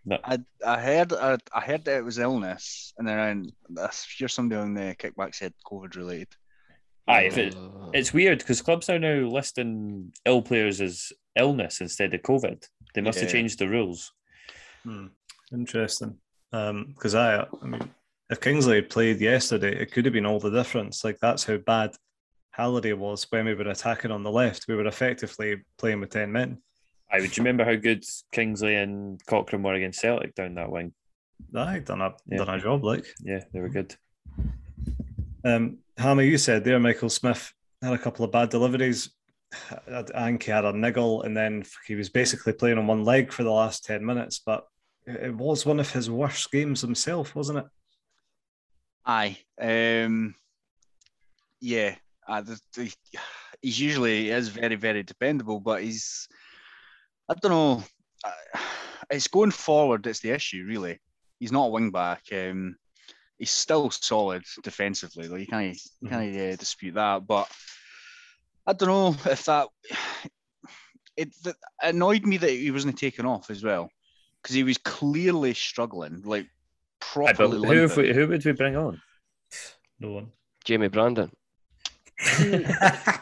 [0.65, 4.60] I heard I, I heard that it was illness, and then I, I hear somebody
[4.60, 6.28] on the kickback said COVID related.
[7.08, 7.56] Aye, if it,
[7.93, 12.63] it's weird because clubs are now listing ill players as illness instead of COVID.
[12.93, 14.12] They must have changed the rules.
[14.84, 15.08] Hmm.
[15.52, 16.17] Interesting.
[16.52, 17.89] Because I, I mean,
[18.30, 21.04] if Kingsley had played yesterday, it could have been all the difference.
[21.04, 21.91] Like that's how bad
[22.60, 24.65] Halliday was when we were attacking on the left.
[24.67, 26.58] We were effectively playing with ten men.
[27.10, 30.93] I would you remember how good Kingsley and Cochrane were against Celtic down that wing.
[31.56, 32.39] I done a Yeah.
[32.39, 32.84] done a job.
[32.84, 33.95] Like Yeah, they were good.
[35.45, 39.10] um, Hammy, you said there, Michael Smith had a couple of bad deliveries.
[39.88, 43.52] Anki had a niggle, and then he was basically playing on one leg for the
[43.52, 44.39] last ten minutes.
[44.45, 44.67] But
[45.08, 47.65] it it was one of his worst games himself, wasn't it?
[49.06, 49.38] Aye.
[49.60, 50.36] Um,
[51.62, 51.95] yeah.
[52.30, 52.94] Uh, the, the,
[53.62, 56.28] he's usually he is very very dependable, but he's
[57.28, 57.84] I don't know.
[58.24, 58.60] Uh,
[59.12, 61.00] It's going forward that's the issue, really.
[61.39, 62.22] He's not a wing back.
[62.32, 62.76] Um,
[63.39, 65.28] he's still solid defensively.
[65.28, 67.26] Like you can't you can't uh, dispute that.
[67.26, 67.50] But
[68.68, 69.68] I don't know if that
[71.18, 73.89] it, that annoyed me that he wasn't taken off as well
[74.44, 76.48] because he was clearly struggling, like Aye,
[77.00, 77.68] but properly.
[77.68, 79.02] who, we, who would we bring on?
[80.00, 80.32] No one.
[80.65, 81.32] Jamie Brandon.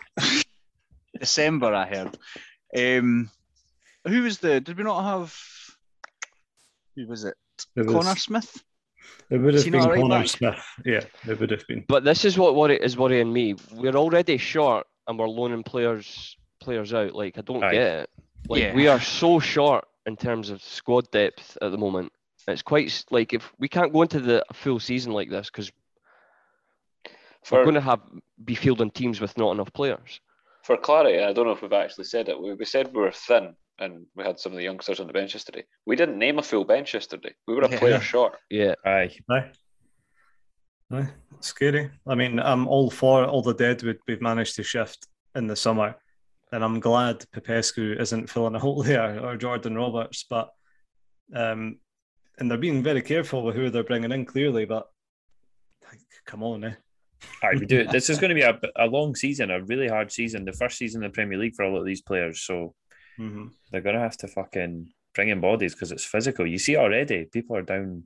[1.20, 2.18] December, I heard.
[2.76, 3.30] Um,
[4.06, 4.60] who was the?
[4.62, 5.36] Did we not have?
[6.96, 7.36] Who was it?
[7.76, 8.64] It, was, Connor Smith.
[9.30, 10.28] it would have been a right Connor back?
[10.28, 10.64] Smith.
[10.86, 11.86] Yeah, it would have been.
[11.88, 13.56] But this is what worry is worrying me.
[13.74, 17.14] We're already short and we're loaning players players out.
[17.14, 17.72] Like I don't Aye.
[17.72, 18.10] get it.
[18.50, 18.76] Like Yeah.
[18.76, 22.12] we are so short in terms of squad depth at the moment.
[22.48, 25.72] It's quite like if we can't go into the full season like this because
[27.52, 28.02] we're going to have
[28.44, 30.20] be fielding teams with not enough players.
[30.64, 32.40] for clarity, I don't know if we've actually said it.
[32.42, 35.14] We, we said we were thin and we had some of the youngsters on the
[35.14, 35.64] bench yesterday.
[35.86, 37.34] We didn't name a full bench yesterday.
[37.48, 37.80] We were a Yeah.
[37.84, 38.34] player short.
[38.50, 39.12] Yeah, Aye.
[39.30, 39.52] Aye.
[40.92, 41.10] Aye.
[41.42, 41.92] Scary.
[42.08, 45.56] I mean, I'm all for all the dead we- we've managed to shift in the
[45.56, 45.96] summer.
[46.52, 50.26] And I'm glad Popescu isn't filling a hole there or Jordan Roberts.
[50.30, 50.50] But,
[51.36, 51.80] um,
[52.40, 54.66] and they're being very careful with who they're bringing in, clearly.
[54.66, 54.88] But
[55.86, 56.74] like, come on, eh?
[57.44, 57.80] Aye, we do.
[57.80, 57.92] It.
[57.92, 60.78] This is going to be a, a long season, a really hard season, the first
[60.78, 62.42] season in the Premier League for a lot of these players.
[62.42, 62.74] So
[63.20, 63.48] Mm-hmm.
[63.72, 66.46] they're going to have to fucking bring in bodies because it's physical.
[66.46, 68.04] You see already, people are down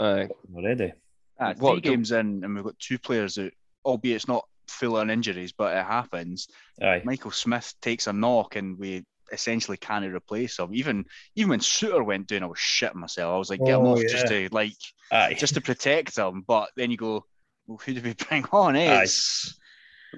[0.00, 0.28] Aye.
[0.54, 0.94] already.
[1.36, 3.50] What three do- games in, and we've got two players out,
[3.84, 6.48] albeit it's not full on injuries, but it happens.
[6.82, 7.02] Aye.
[7.04, 10.70] Michael Smith takes a knock, and we essentially can't replace him.
[10.74, 11.04] Even
[11.36, 13.34] even when Souttar went down, I was shitting myself.
[13.34, 14.72] I was like, get him Oh, off just to like
[15.12, 15.34] Aye.
[15.38, 16.44] just to protect him.
[16.46, 17.26] But then you go,
[17.70, 18.76] well, who do we bring on?
[18.76, 18.92] Eh?
[18.92, 19.02] Aye.
[19.02, 19.56] It's-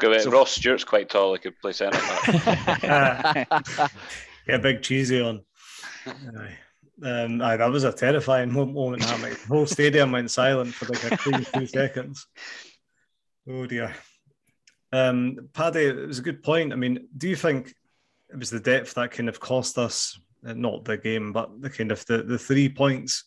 [0.02, 1.34] Okay, So- Ross Stewart's quite tall.
[1.34, 3.46] He could play centre back.
[4.48, 5.44] yeah, big cheesy on.
[6.06, 6.56] Aye.
[7.02, 9.04] Um, aye, that was a terrifying mo- moment.
[9.04, 9.34] Hammy.
[9.34, 12.26] The whole stadium went silent for like a clean two seconds.
[13.46, 13.94] Oh dear.
[14.92, 16.72] Um, Paddy, it was a good point.
[16.72, 17.74] I mean, do you think
[18.30, 21.68] it was the depth that kind of cost us, uh, not the game, but the
[21.68, 23.24] kind of the, the three points,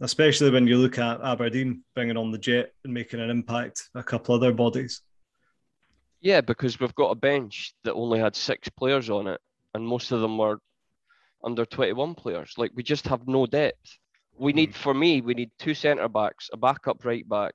[0.00, 4.02] especially when you look at Aberdeen bringing on the jet and making an impact, a
[4.02, 5.02] couple other bodies.
[6.20, 9.40] Yeah, because we've got a bench that only had six players on it,
[9.74, 10.58] and most of them were
[11.44, 12.54] under 21 players.
[12.56, 13.98] Like, we just have no depth.
[14.36, 17.54] We need, for me, we need two centre backs, a backup right back,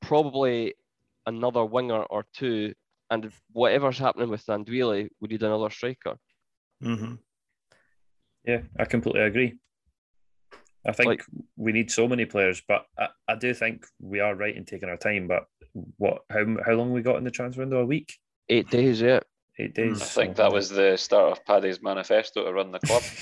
[0.00, 0.74] probably
[1.26, 2.74] another winger or two,
[3.10, 6.16] and whatever's happening with Gnanduillet, we need another striker.
[6.84, 7.14] Mm-hmm.
[8.44, 9.58] Yeah, I completely agree.
[10.88, 11.24] I think Like-
[11.56, 14.88] we need so many players, but I, I do think we are right in taking
[14.88, 15.28] our time.
[15.28, 15.46] But
[15.98, 16.22] what?
[16.30, 17.80] How how long we got in the transfer window?
[17.80, 18.14] A week,
[18.48, 19.20] Eight days, yeah.
[19.58, 20.00] eight days.
[20.00, 23.02] I think that was the start of Paddy's manifesto to run the club.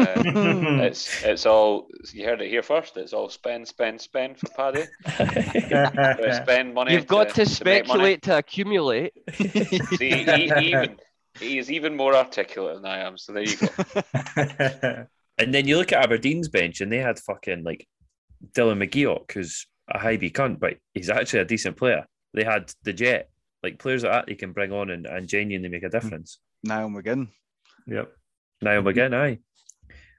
[0.00, 2.96] Uh, it's it's all you heard it here first.
[2.96, 4.84] It's all spend, spend, spend for Paddy.
[6.42, 6.92] Spend money.
[6.92, 8.16] You've got to, to make money.
[8.16, 9.12] speculate to accumulate.
[9.34, 10.96] See, he, he even
[11.38, 13.16] he is even more articulate than I am.
[13.16, 15.06] So there you go.
[15.40, 17.86] And then you look at Aberdeen's bench, and they had fucking like
[18.52, 22.04] Dylan McGeouch, who's a highby cunt, but he's actually a decent player.
[22.34, 23.28] They had the Jet,
[23.62, 26.38] like players like that they can bring on and, and genuinely make a difference.
[26.62, 27.28] Niall McGinn.
[27.86, 28.12] yep.
[28.62, 29.38] Niall McGinn, aye.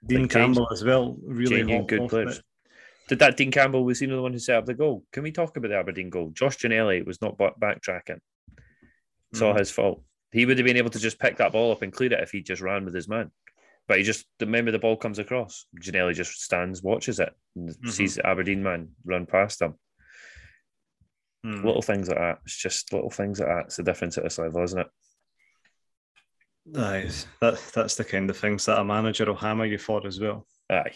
[0.05, 1.17] Dean Like James- Campbell as well.
[1.23, 2.41] Really genuine hot good off players.
[3.07, 5.03] Did that Dean Campbell was he the one who set up the goal?
[5.11, 6.31] Can we talk about the Aberdeen goal?
[6.33, 8.19] Josh Ginnelly was not backtracking.
[9.31, 9.59] It's all Mm.
[9.59, 10.03] his fault.
[10.31, 12.31] He would have been able to just pick that ball up and clear it if
[12.31, 13.31] he just ran with his man.
[13.87, 17.69] But he just the moment the ball comes across, Ginnelly just stands, watches it, and
[17.69, 17.89] Mhm.
[17.89, 19.75] sees the Aberdeen man run past him.
[21.43, 21.65] Hmm.
[21.65, 22.39] Little things like that.
[22.45, 23.65] It's just little things like that.
[23.65, 24.87] It's the difference at this level, isn't it?
[26.77, 27.09] Aye,
[27.41, 30.45] that that's the kind of things that a manager will hammer you for as well.
[30.69, 30.93] Aye.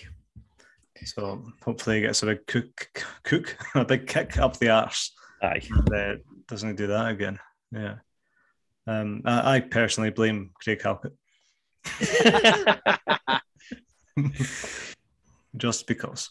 [1.04, 2.90] So hopefully he gets a big cook,
[3.24, 5.62] cook, a big kick up the arse, Aye.
[5.70, 6.16] and uh,
[6.48, 7.40] doesn't do that again.
[7.72, 7.96] Yeah.
[8.88, 11.14] Um, I, I personally blame Craig Halkett
[15.58, 16.30] just because.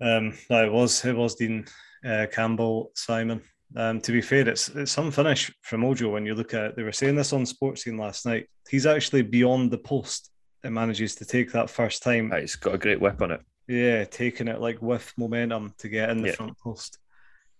[0.00, 1.66] Um, no, it was it was Dean
[2.04, 3.42] uh, Campbell Simon.
[3.76, 6.64] Um, to be fair, it's it's some finish from Ojo when you look at.
[6.64, 6.76] it.
[6.76, 8.48] They were saying this on Sportscene last night.
[8.68, 10.30] He's actually beyond the post.
[10.64, 12.32] It manages to take that first time.
[12.32, 13.40] It's got a great whip on it.
[13.68, 16.34] Yeah, taking it like with momentum to get in the Yeah.
[16.34, 16.98] front post.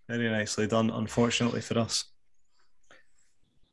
[0.09, 2.05] Very nicely done, unfortunately for us.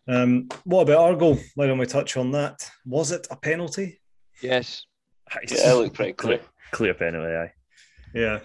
[0.08, 1.38] Um, what about our goal?
[1.56, 2.70] Why don't we touch on that?
[2.86, 4.00] Was it a penalty?
[4.42, 4.84] Yes.
[5.32, 6.40] Aye, Yeah, it looked pretty clear.
[6.72, 7.54] Clear penalty, aye.
[8.14, 8.40] Yeah,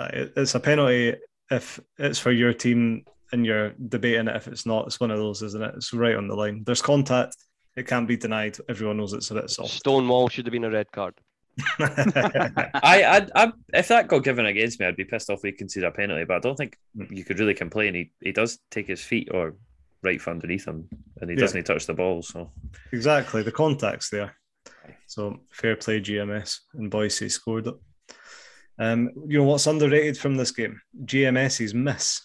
[0.00, 1.14] it's a penalty
[1.50, 4.36] if it's for your team and you're debating it.
[4.36, 5.74] If it's not, it's one of those, isn't it?
[5.76, 6.62] It's right on the line.
[6.64, 7.36] There's contact.
[7.76, 8.56] It can't be denied.
[8.68, 9.70] Everyone knows it's a bit soft.
[9.70, 11.14] Stonewall should have been a red card.
[11.80, 15.88] I, I, I, if that got given against me, I'd be pissed off we conceded
[15.88, 16.24] a penalty.
[16.24, 16.76] But I don't think
[17.10, 17.94] you could really complain.
[17.94, 19.56] He, he does take his feet or
[20.02, 20.88] right foot underneath him,
[21.20, 21.40] and he Yeah.
[21.40, 22.22] doesn't touch the ball.
[22.22, 22.50] So
[22.92, 23.42] exactly.
[23.42, 24.34] The contact's there.
[25.06, 27.74] So fair play, GMS, and Boise scored it.
[28.78, 30.80] Um, you know what's underrated from this game?
[31.04, 32.20] GMS's miss.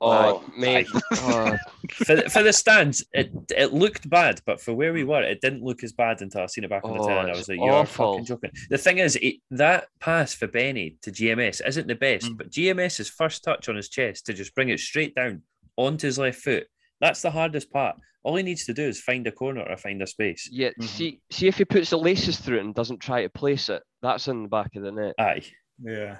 [0.00, 0.58] Oh, Aye.
[0.58, 0.86] mate.
[1.18, 1.56] Oh,
[1.90, 5.40] for, the- for the stands, it it looked bad, but for where we were, it
[5.40, 7.20] didn't look as bad until I seen it back on the Oh, telly.
[7.20, 8.12] and I was like, "You're awful.
[8.14, 12.26] fucking joking." The thing is, it, that pass for Benny to GMS isn't the best,
[12.26, 12.36] Mm.
[12.36, 15.42] but GMS's first touch on his chest to just bring it straight down
[15.76, 16.66] onto his left foot.
[17.00, 17.96] That's the hardest part.
[18.22, 20.48] All he needs to do is find a corner or find a space.
[20.50, 20.70] yeah.
[20.80, 20.84] Mhm.
[20.84, 23.82] See, see if he puts the laces through it and doesn't try to place it.
[24.02, 25.14] That's in the back of the net.
[25.18, 25.42] Aye,
[25.82, 26.18] Yeah.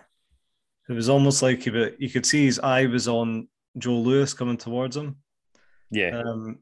[0.88, 4.34] It was almost like he, but you could see his eye was on Joe Lewis
[4.34, 5.16] coming towards him.
[5.90, 6.20] yeah.
[6.20, 6.58] Um,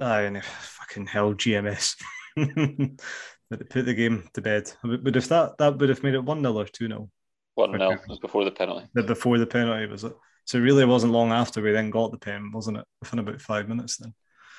[0.00, 1.96] aye, and if, fucking hell, GMS.
[2.36, 4.72] but they put the game to bed.
[4.82, 7.10] But but if that that would have made it 1 0 or 2 0
[7.54, 8.02] One 0 Okay.
[8.08, 8.86] was before the penalty.
[8.94, 10.16] The, before the penalty, was it?
[10.44, 12.84] So it really wasn't long after we then got the pen, wasn't it?
[13.00, 14.14] Within about five minutes then.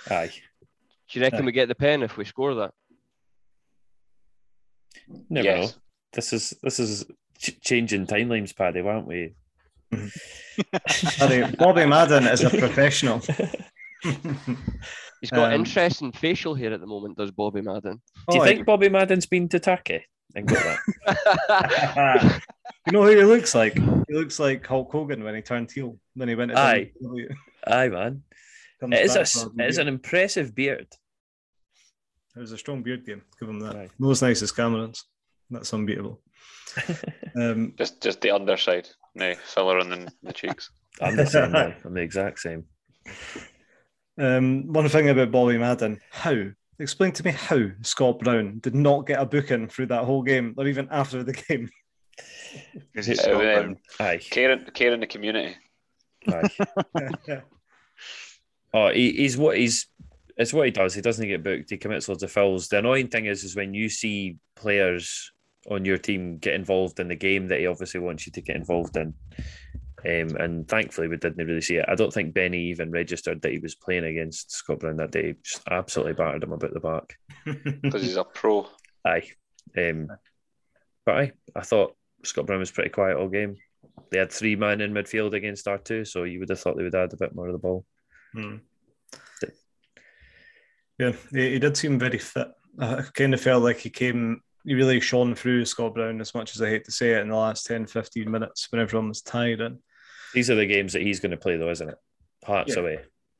[0.09, 0.31] Aye.
[1.09, 1.45] Do you reckon Yeah.
[1.45, 2.71] we get the pen if we score that?
[5.29, 5.71] Never Yes.
[5.75, 5.81] know.
[6.13, 7.05] This is this is
[7.37, 9.33] ch- changing timelines, Paddy, aren't we?
[11.17, 13.19] Paddy, Bobby Madden is a professional.
[14.01, 18.01] He's got Um, interesting facial hair at the moment, does Bobby Madden?
[18.29, 20.77] Do you Oh, think Bobby Madden's been to Turkey and got
[21.07, 22.41] that?
[22.85, 23.73] you know who he looks like?
[23.75, 26.91] He looks like Hulk Hogan when he turned heel, when he went to Aye.
[27.01, 27.35] WWE.
[27.67, 28.23] Aye, man.
[28.79, 30.87] Comes It is, a, back s- for it is an impressive beard.
[32.35, 33.21] It was a strong beard game.
[33.39, 33.75] Give him that.
[33.75, 33.89] Aye.
[33.99, 35.05] Not as nice as Cameron's.
[35.49, 36.21] That's unbeatable.
[37.35, 38.87] Um, Just just the underside.
[39.15, 40.69] No filler on the, the cheeks.
[41.01, 41.51] I'm the same.
[41.53, 41.75] way.
[41.83, 42.65] I'm the exact same.
[44.19, 46.43] um, one thing about Bobby Madden, how?
[46.79, 50.53] Explain to me how Scott Brown did not get a booking through that whole game
[50.57, 51.69] or even after the game.
[52.91, 55.55] Because he's Uh, Scott um, Aye, Care in, care in the community.
[56.27, 56.49] aye.
[58.75, 59.85] Oh, he, he's what he's.
[60.35, 60.95] It's what he does.
[60.95, 61.69] He doesn't get booked.
[61.69, 62.67] He commits loads of fouls.
[62.67, 65.31] The annoying thing is, is when you see players
[65.69, 68.55] on your team get involved in the game that he obviously wants you to get
[68.55, 69.13] involved in.
[70.05, 71.85] Um, and thankfully, we didn't really see it.
[71.87, 75.35] I don't think Benny even registered that he was playing against Scott Brown that day.
[75.43, 77.15] Just absolutely battered him about the back.
[77.83, 78.67] Because he's a pro.
[79.05, 79.29] Aye.
[79.77, 80.07] Um,
[81.05, 83.57] but aye, I thought Scott Brown was pretty quiet all game.
[84.11, 86.95] They had three men in midfield against R2, so you would have thought they would
[86.95, 87.85] add a bit more of the ball.
[88.33, 88.57] Hmm.
[90.99, 92.47] Yeah, he, he did seem very fit.
[92.79, 96.55] I kind of felt like he came, he really shone through Scott Brown as much
[96.55, 99.21] as I hate to say it in the last 10, 15 minutes when everyone was
[99.21, 99.61] tired.
[99.61, 99.79] And
[100.33, 101.97] These are the games that he's going to play, though, isn't it?
[102.45, 102.81] Hearts Yeah.
[102.81, 102.99] away.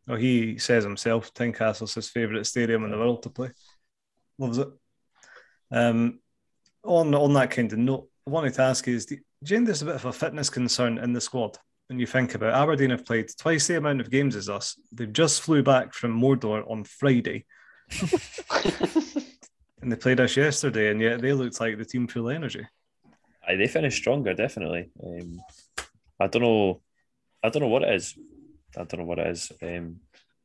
[0.10, 3.52] oh, he says himself, Tynecastle's his favourite stadium in the world to play.
[4.38, 4.68] Loves it.
[5.72, 6.20] Um,
[6.84, 9.66] on, on that kind of note, I wanted to ask you is, do you think
[9.66, 11.58] there's a bit of a fitness concern in the squad?
[11.90, 12.54] When you think about?
[12.54, 14.80] Aberdeen have played twice the amount of games as us.
[14.92, 17.46] They've just flew back from Mordor on Friday.
[19.84, 22.66] And they played us yesterday, and yet they looked like the team full of energy.
[23.46, 24.92] Aye, they finished stronger, definitely.
[25.06, 25.42] Um,
[26.18, 26.82] I don't know.
[27.44, 28.18] I don't know what it is.
[28.78, 29.52] I don't know what it is.
[29.62, 29.98] Um,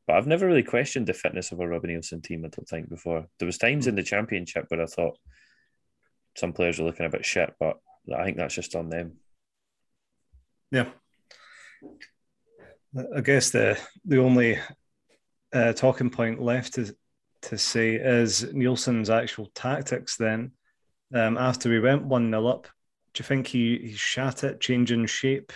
[0.09, 2.45] but I've never really questioned the fitness of a Robbie Neilson team.
[2.45, 3.26] I don't think before.
[3.39, 5.16] There was times in the championship where I thought
[6.39, 7.78] some players were looking a bit shit, but
[8.16, 9.14] I think that's just on them.
[10.70, 10.89] Yeah.
[13.14, 14.59] I guess the the only
[15.53, 16.95] uh, talking point left to
[17.43, 20.53] to say is Neilson's actual tactics then.
[21.14, 22.64] Um, after we went 1 0 up,
[23.14, 25.53] do you think he, he shat it, changing shape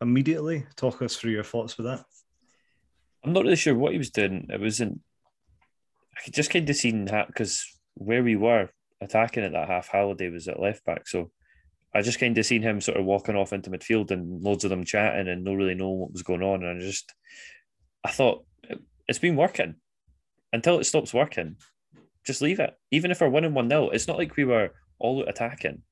[0.00, 0.66] immediately?
[0.76, 2.04] Talk us through your thoughts with that.
[3.24, 4.48] I'm not really sure what he was doing.
[4.50, 5.00] It wasn't.
[6.16, 7.64] I could just kind of seen that because
[7.94, 8.68] where we were
[9.02, 11.06] attacking at that half, Halliday was at left back.
[11.06, 11.30] So
[11.94, 14.70] I just kind of seen him sort of walking off into midfield and loads of
[14.70, 16.64] them chatting and not really knowing what was going on.
[16.64, 17.12] And I just,
[18.04, 18.44] I thought
[19.08, 19.74] it's been working
[20.52, 21.56] until it stops working.
[22.24, 22.74] Just leave it.
[22.90, 25.82] Even if we're winning 1 0, it's not like we were all attacking.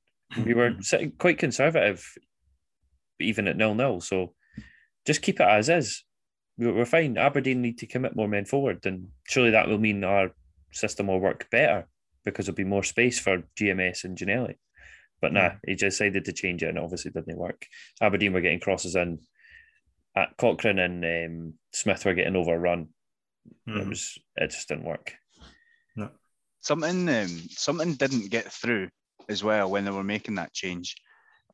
[0.44, 2.04] We were sitting quite conservative,
[3.18, 3.98] even at 0 0.
[4.00, 4.34] So
[5.06, 6.04] just keep it as is.
[6.56, 7.18] We're fine.
[7.18, 10.30] Aberdeen need to commit more men forward, and surely that will mean our
[10.72, 11.88] system will work better
[12.24, 14.56] because there'll be more space for GMS and Ginnelly.
[15.20, 17.66] But nah, he decided to change it, and it obviously didn't work.
[18.00, 19.18] Aberdeen were getting crosses in.
[20.16, 22.88] At Cochrane and um, Smith were getting overrun.
[23.68, 23.82] Mm.
[23.82, 25.12] It was it just didn't work.
[25.94, 26.10] No.
[26.60, 28.88] Something um, something didn't get through
[29.28, 30.96] as well when they were making that change,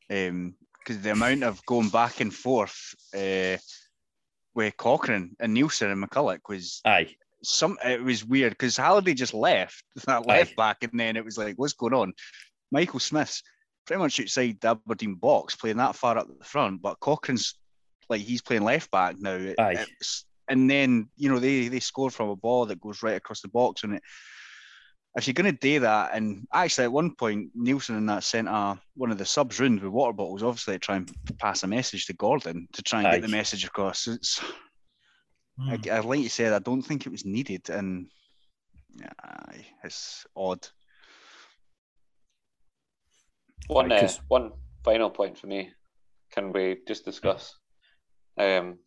[0.08, 0.54] because um,
[0.88, 3.58] the amount of going back and forth uh,
[4.54, 7.14] with Cochrane and Neilson and McCulloch was aye.
[7.46, 10.54] Some it was weird because Halliday just left that left aye.
[10.56, 12.12] back, and then it was like, what's going on?
[12.72, 13.42] Michael Smith's
[13.86, 17.54] pretty much outside the Aberdeen box, playing that far up the front, but Cochrane's
[18.08, 19.52] like he's playing left back now.
[19.58, 19.84] Aye.
[20.48, 23.48] and then you know they they score from a ball that goes right across the
[23.48, 24.02] box, and it
[25.16, 28.78] if you're going to do that, and actually at one point Neilson in that centre,
[28.96, 32.04] one of the subs ruined with water bottles, obviously to try and pass a message
[32.06, 33.12] to Gordon to try and Aye.
[33.12, 34.06] get the message across.
[34.08, 34.40] It's,
[35.58, 35.90] mm.
[35.90, 38.08] I, like you said, I don't think it was needed, and
[38.98, 40.66] yeah, it's odd.
[43.68, 44.52] One uh, one
[44.84, 45.70] final point for me.
[46.32, 47.56] Can we just discuss
[48.38, 48.78] um,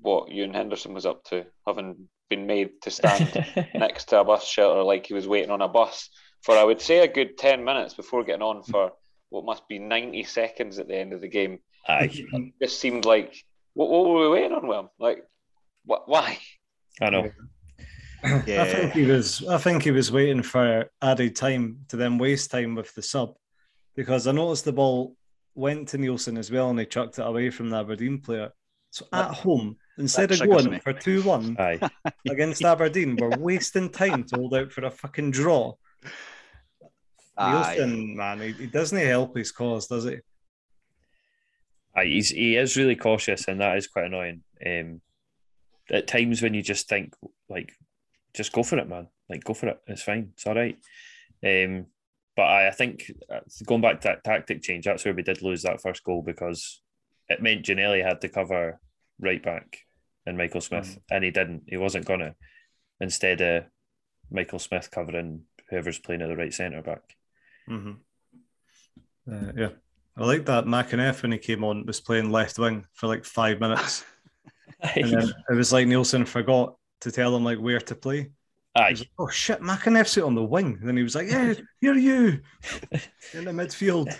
[0.00, 4.44] what Ewan Henderson was up to, having been made to stand next to a bus
[4.44, 6.10] shelter like he was waiting on a bus
[6.42, 8.92] for I would say a good ten minutes before getting on for
[9.30, 11.60] what must be ninety seconds at the end of the game.
[11.88, 12.10] Aye.
[12.12, 13.36] It just seemed like
[13.74, 14.92] what, what were we waiting on, Will?
[14.98, 15.26] Like, what?
[15.86, 16.38] Why?
[17.00, 17.30] I know.
[18.46, 18.62] Yeah.
[18.62, 19.46] I think he was.
[19.46, 23.34] I think he was waiting for added time to then waste time with the sub,
[23.94, 25.16] because I noticed the ball
[25.54, 28.50] went to Neilson as well, and he chucked it away from the Aberdeen player.
[28.90, 31.56] So at home, instead of going for 2 1
[32.28, 35.74] against Aberdeen, we're wasting time to hold out for a fucking draw.
[37.38, 40.16] Neilson, man, he, he, doesn't help his cause, does he?
[41.94, 44.42] Aye, he's, he is really cautious, and that is quite annoying.
[44.64, 45.02] Um,
[45.90, 47.14] at times when you just think,
[47.48, 47.72] like,
[48.34, 49.08] just go for it, man.
[49.28, 49.80] Like, go for it.
[49.86, 50.30] It's fine.
[50.34, 50.76] It's all right.
[51.44, 51.86] Um,
[52.36, 55.42] but I, I think uh, going back to that tactic change, that's where we did
[55.42, 56.82] lose that first goal because
[57.28, 58.80] it meant Ginnelly had to cover
[59.18, 59.78] right back
[60.26, 61.02] and Michael Smith, mm.
[61.10, 61.62] and he didn't.
[61.66, 62.34] He wasn't gonna.
[63.00, 63.64] Instead of
[64.30, 67.16] Michael Smith covering whoever's playing at the right centre back.
[67.68, 67.92] Mm-hmm.
[69.32, 69.68] Uh, yeah,
[70.16, 70.64] I like that.
[70.64, 74.04] McEneff when he came on was playing left wing for like five minutes,
[74.80, 78.30] and then it was like Neilson forgot to tell him like where to play.
[78.74, 78.94] Aye.
[78.98, 80.76] Like, oh shit, McEneff's on the wing.
[80.80, 82.40] And then he was like, "Yeah, here you
[83.32, 84.14] in the midfield."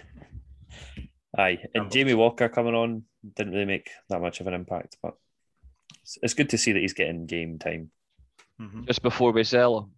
[1.36, 5.14] Aye, and Jamie Walker coming on didn't really make that much of an impact, but
[6.22, 7.90] it's good to see that he's getting game time.
[8.60, 8.84] Mm-hmm.
[8.86, 9.90] Just before we sell him.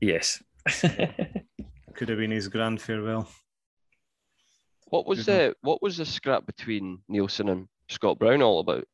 [0.00, 0.42] Yes.
[1.94, 3.28] Could have been his grand farewell.
[4.86, 8.86] What was the what was the scrap between Neilson and Scott Brown all about?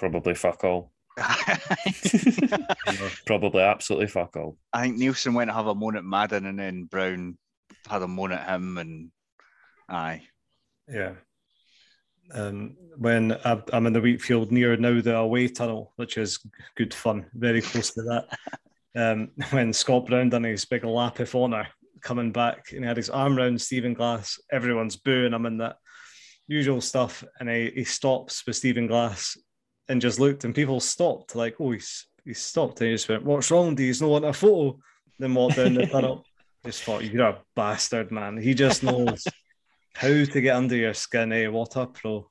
[0.00, 0.92] Probably fuck all.
[3.26, 4.56] Probably absolutely fuck all.
[4.72, 7.36] I think Neilson went to have a moan at Madden and then Brown
[7.86, 9.10] had a moan at him and
[9.90, 10.22] aye.
[10.88, 11.16] Yeah.
[12.32, 16.38] Um, when I'm in the Wheatfield near now the away tunnel, which is
[16.78, 18.28] good fun, very close to that.
[18.96, 21.68] Um, when Scott Brown done his big lap of honour
[22.02, 25.76] coming back and he had his arm around Stephen Glass, everyone's booing him in that
[26.48, 27.22] usual stuff.
[27.38, 29.36] And he, he stops with Stephen Glass
[29.90, 32.80] and just looked, and people stopped, like, oh, he's, he's stopped.
[32.80, 33.74] And he just went, What's wrong?
[33.74, 34.78] Do you not want a photo?
[35.18, 36.24] Then walked down the tunnel.
[36.64, 38.36] Just thought, You're a bastard, man.
[38.36, 39.24] He just knows
[39.94, 41.48] how to get under your skin, eh?
[41.48, 42.30] What a pro.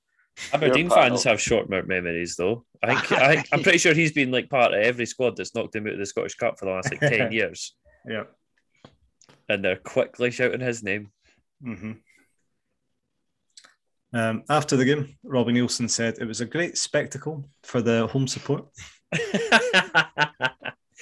[0.54, 2.64] Aberdeen fans have short memories, though.
[2.82, 5.56] I think, I think I'm pretty sure he's been like part of every squad that's
[5.56, 7.76] knocked him out of the Scottish Cup for the last like ten years.
[8.08, 8.26] Yeah,
[9.50, 11.12] and they're quickly shouting his name.
[11.64, 11.94] Mm-hmm.
[14.12, 18.28] Um, after the game, Robbie Neilson said it was a great spectacle for the home
[18.28, 18.66] support.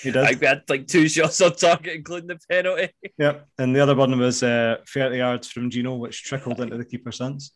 [0.01, 0.23] He did.
[0.23, 2.89] I had like two shots on target, including the penalty.
[3.17, 3.47] Yep.
[3.57, 7.17] And the other one was uh, 30 yards from Gino, which trickled into the keeper's
[7.17, 7.51] hands.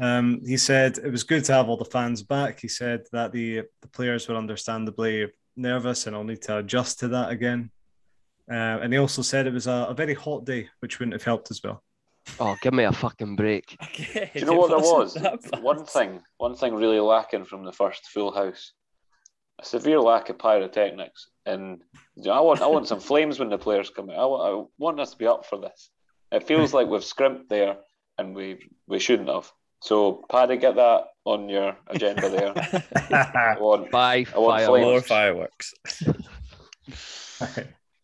[0.00, 2.60] Um, he said it was good to have all the fans back.
[2.60, 7.08] He said that the, the players were understandably nervous and I'll need to adjust to
[7.08, 7.70] that again.
[8.48, 11.22] Uh, and he also said it was a, a, very hot day, which wouldn't have
[11.22, 11.82] helped as well.
[12.38, 13.76] Oh, give me a fucking break!
[13.96, 15.16] Do you know what there was?
[15.60, 18.72] One thing, one thing really lacking from the first Full House,
[19.60, 21.82] a severe lack of pyrotechnics, and
[22.16, 24.16] you know, I want, I want some flames when the players come out.
[24.16, 25.90] I want, I want us to be up for this.
[26.32, 27.76] It feels like we've scrimped there,
[28.18, 29.50] and we we shouldn't have.
[29.82, 32.52] So, Paddy, get that on your agenda there.
[33.54, 35.72] I want, Buy I want more fireworks.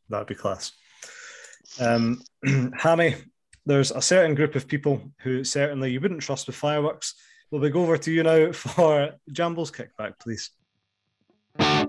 [0.08, 0.72] That'd be class.
[1.78, 2.22] Um,
[2.78, 3.16] Hammy,
[3.66, 7.14] there's a certain group of people who certainly you wouldn't trust with fireworks.
[7.50, 10.50] We'll we go over to you now for Jambos kickback, please?
[11.58, 11.86] Ah,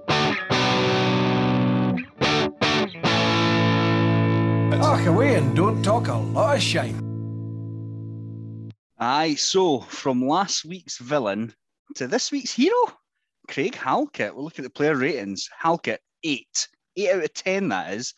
[4.82, 6.96] talk away and don't talk a lot of shite.
[9.00, 11.54] Aye, so from last week's villain
[11.96, 12.88] to this week's hero,
[13.48, 14.34] Craig Halkett.
[14.34, 15.48] We'll look at the player ratings.
[15.56, 16.68] Halkett, eight.
[16.96, 18.16] Eight out of 10, that is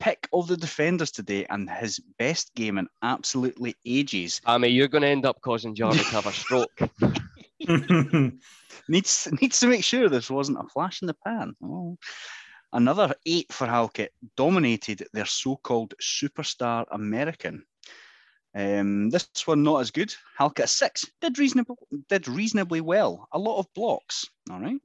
[0.00, 4.40] pick of the defenders today and his best game in absolutely ages.
[4.44, 6.80] I mean, you're going to end up causing Jarvis to have a stroke.
[8.88, 11.54] needs needs to make sure this wasn't a flash in the pan.
[11.62, 11.96] Oh.
[12.72, 17.64] Another eight for Halkett dominated their so-called superstar American.
[18.54, 20.14] Um, this one not as good.
[20.38, 21.78] Halkett six did reasonable
[22.08, 23.28] did reasonably well.
[23.32, 24.28] A lot of blocks.
[24.50, 24.80] All right.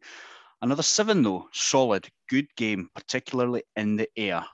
[0.62, 4.46] Another seven though, solid, good game, particularly in the air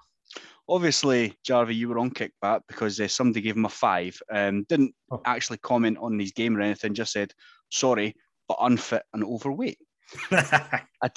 [0.70, 4.20] obviously, Jarvie, you were on kickback because uh, somebody gave him a five.
[4.32, 5.22] Um, didn't oh.
[5.26, 6.94] actually comment on his game or anything.
[6.94, 7.34] Just said
[7.70, 8.16] sorry,
[8.48, 9.80] but unfit and overweight.
[10.32, 10.82] I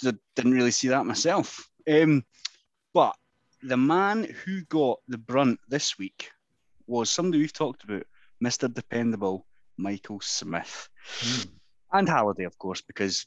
[0.00, 1.68] d- didn't really see that myself.
[1.90, 2.24] Um,
[2.92, 3.14] but
[3.62, 6.30] the man who got the brunt this week
[6.86, 8.04] was somebody we've talked about,
[8.42, 8.72] Mr.
[8.72, 10.88] Dependable Michael Smith.
[11.20, 11.48] Mm.
[11.92, 13.26] And Halliday, of course, because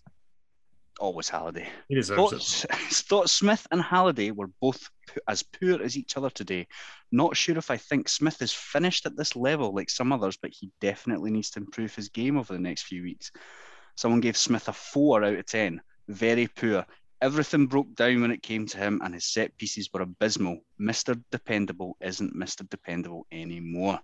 [1.00, 1.68] always Halliday.
[1.88, 2.80] He deserves thought, it.
[2.94, 4.90] thought Smith and Halliday were both
[5.28, 6.68] as poor as each other today.
[7.12, 10.52] Not sure if I think Smith is finished at this level like some others, but
[10.54, 13.32] he definitely needs to improve his game over the next few weeks.
[13.96, 15.82] Someone gave Smith a four out of 10.
[16.08, 16.86] Very poor.
[17.22, 20.60] Everything broke down when it came to him, and his set pieces were abysmal.
[20.80, 21.22] Mr.
[21.32, 22.68] Dependable isn't Mr.
[22.68, 24.00] Dependable anymore.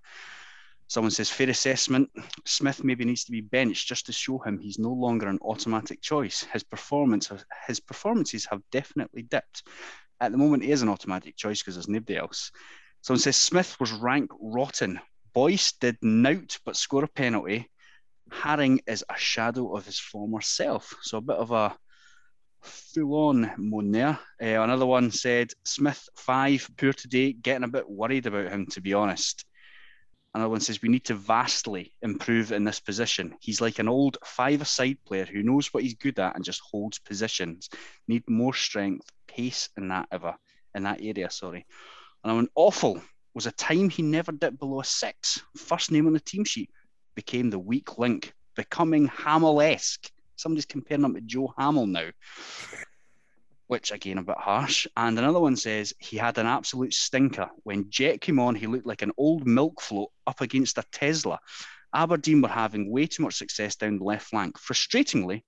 [0.90, 2.10] Someone says, fair assessment.
[2.46, 6.02] Smith maybe needs to be benched just to show him he's no longer an automatic
[6.02, 6.48] choice.
[6.52, 7.32] His performance,
[7.68, 9.68] his performances have definitely dipped.
[10.20, 12.52] At the moment, he is an automatic choice because there's nobody else.
[13.02, 15.00] Someone says Smith was rank rotten.
[15.32, 17.70] Boyce did nout but score a penalty.
[18.32, 20.96] Haring is a shadow of his former self.
[21.04, 21.78] So a bit of a
[22.64, 24.20] full-on moan there.
[24.42, 27.32] Uh, another one said Smith five poor today.
[27.32, 29.46] Getting a bit worried about him to be honest.
[30.34, 33.36] Another one says we need to vastly improve in this position.
[33.40, 37.00] He's like an old five-a-side player who knows what he's good at and just holds
[37.00, 37.70] positions.
[38.08, 40.36] Need more strength, pace in that ever
[40.76, 41.30] in that area.
[41.30, 41.66] Sorry.
[42.24, 43.02] And I went awful
[43.34, 45.42] was a time he never dipped below a six.
[45.56, 46.70] First name on the team sheet
[47.16, 50.10] became the weak link, becoming Hamill-esque.
[50.36, 52.10] Somebody's comparing him to Joe Hamill now
[53.70, 54.88] which again a bit harsh.
[54.98, 57.52] And another one says he had an absolute stinker.
[57.62, 61.38] When Jet came on, he looked like an old milk float up against a Tesla.
[61.94, 64.58] Aberdeen were having way too much success down the left flank.
[64.58, 65.44] Frustratingly,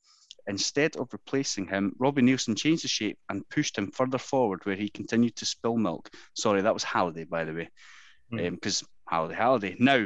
[0.45, 4.75] instead of replacing him, Robbie Neilson changed the shape and pushed him further forward where
[4.75, 6.07] he continued to spill milk.
[6.35, 7.69] Sorry, that was Halliday, by the way,
[8.29, 8.83] because mm.
[8.83, 9.75] um, Halliday, Halliday.
[9.79, 10.05] Now,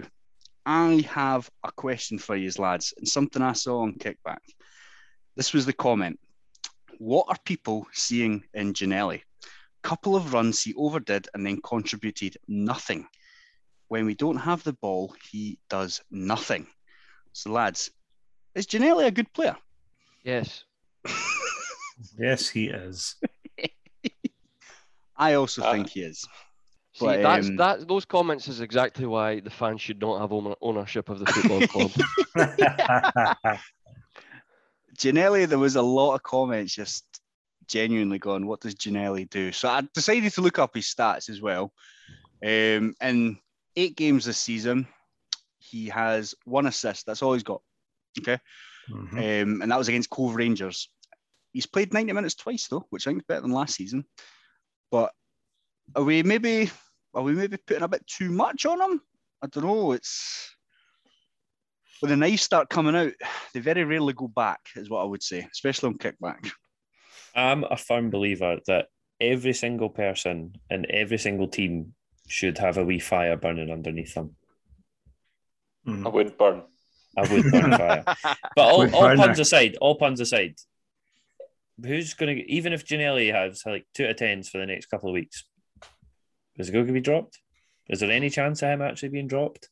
[0.65, 4.39] I have a question for you, lads, and something I saw on Kickback.
[5.35, 6.17] This was the comment
[6.99, 9.21] what are people seeing in Ginnelly?
[9.83, 13.07] Couple of runs he overdid and then contributed nothing.
[13.87, 16.67] When we don't have the ball, he does nothing.
[17.33, 17.91] So, lads,
[18.55, 19.55] is Ginnelly a good player?
[20.23, 20.63] Yes.
[22.17, 23.15] yes, he is.
[25.17, 26.25] I also uh, think he is.
[26.93, 27.87] See, but, that's um, that.
[27.87, 30.31] Those comments is exactly why the fans should not have
[30.61, 31.91] ownership of the football club.
[34.97, 37.05] Ginnelly, there was a lot of comments just
[37.67, 39.51] genuinely going, what does Ginnelly do?
[39.51, 41.73] So I decided to look up his stats as well.
[42.43, 43.37] Um, in
[43.75, 44.87] eight games this season,
[45.57, 47.05] he has one assist.
[47.05, 47.61] That's all he's got.
[48.19, 48.39] Okay.
[48.89, 49.17] Mm-hmm.
[49.17, 50.89] Um, and that was against Cove Rangers.
[51.53, 54.05] He's played 90 minutes twice, though, which I think is better than last season.
[54.91, 55.11] But
[55.95, 56.69] are we maybe
[57.13, 59.01] are we maybe putting a bit too much on him?
[59.41, 59.93] I don't know.
[59.93, 60.54] It's
[62.05, 63.13] when the knives start coming out,
[63.53, 66.51] they very rarely go back, is what I would say, especially on kickback.
[67.35, 68.89] I'm a firm believer that
[69.19, 71.95] every single person in every single team
[72.27, 74.35] should have a wee fire burning underneath them.
[75.87, 76.05] Mm.
[76.05, 76.61] I would burn.
[77.17, 78.03] I would burn fire.
[78.55, 80.55] But all, all puns aside, all puns aside,
[81.83, 85.09] who's going to even if Ginnelly has like two to tens for the next couple
[85.09, 85.43] of weeks,
[86.57, 87.39] is he going to be dropped?
[87.89, 89.69] Is there any chance of him actually being dropped?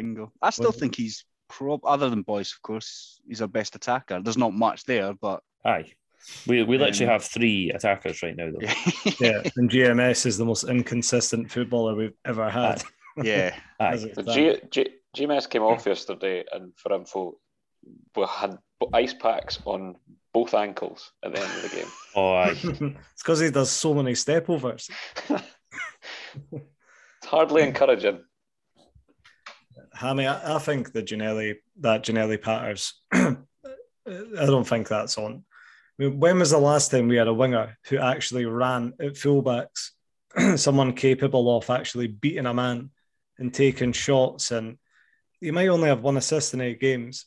[0.00, 0.32] Bingo.
[0.42, 4.20] I still Well- think he's prob other than Boyce, of course, he's our best attacker.
[4.22, 5.92] There's not much there, but Aye,
[6.46, 8.60] we we literally Um, have three attackers right now though.
[8.60, 8.74] yeah,
[9.20, 12.82] Yeah, and GMS is the most inconsistent footballer we've ever had.
[13.22, 13.58] yeah.
[13.80, 14.70] as Aye, it The stands.
[14.70, 17.36] G, G, GMS came off yesterday, and for info,
[18.16, 18.56] we had
[18.94, 19.96] ice packs on
[20.32, 21.90] both ankles at the end of the game.
[22.14, 22.56] oh aye.
[22.62, 24.88] it's because he does so many stepovers.
[26.52, 28.20] It's hardly encouraging.
[30.00, 32.94] Hammy, I, I think the Ginnelly that Ginnelly patters.
[33.12, 33.36] I
[34.06, 35.44] don't think that's on.
[35.98, 39.12] I mean, when was the last time we had a winger who actually ran at
[39.12, 39.90] fullbacks?
[40.56, 42.88] Someone capable of actually beating a man
[43.38, 44.78] and taking shots, and
[45.38, 47.26] you might only have one assist in eight games.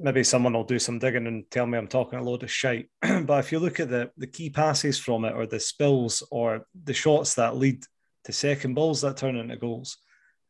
[0.00, 2.88] Maybe someone will do some digging and tell me I'm talking a load of shite.
[3.02, 6.66] but if you look at the the key passes from it, or the spills, or
[6.84, 7.84] the shots that lead
[8.24, 9.98] to second balls that turn into goals,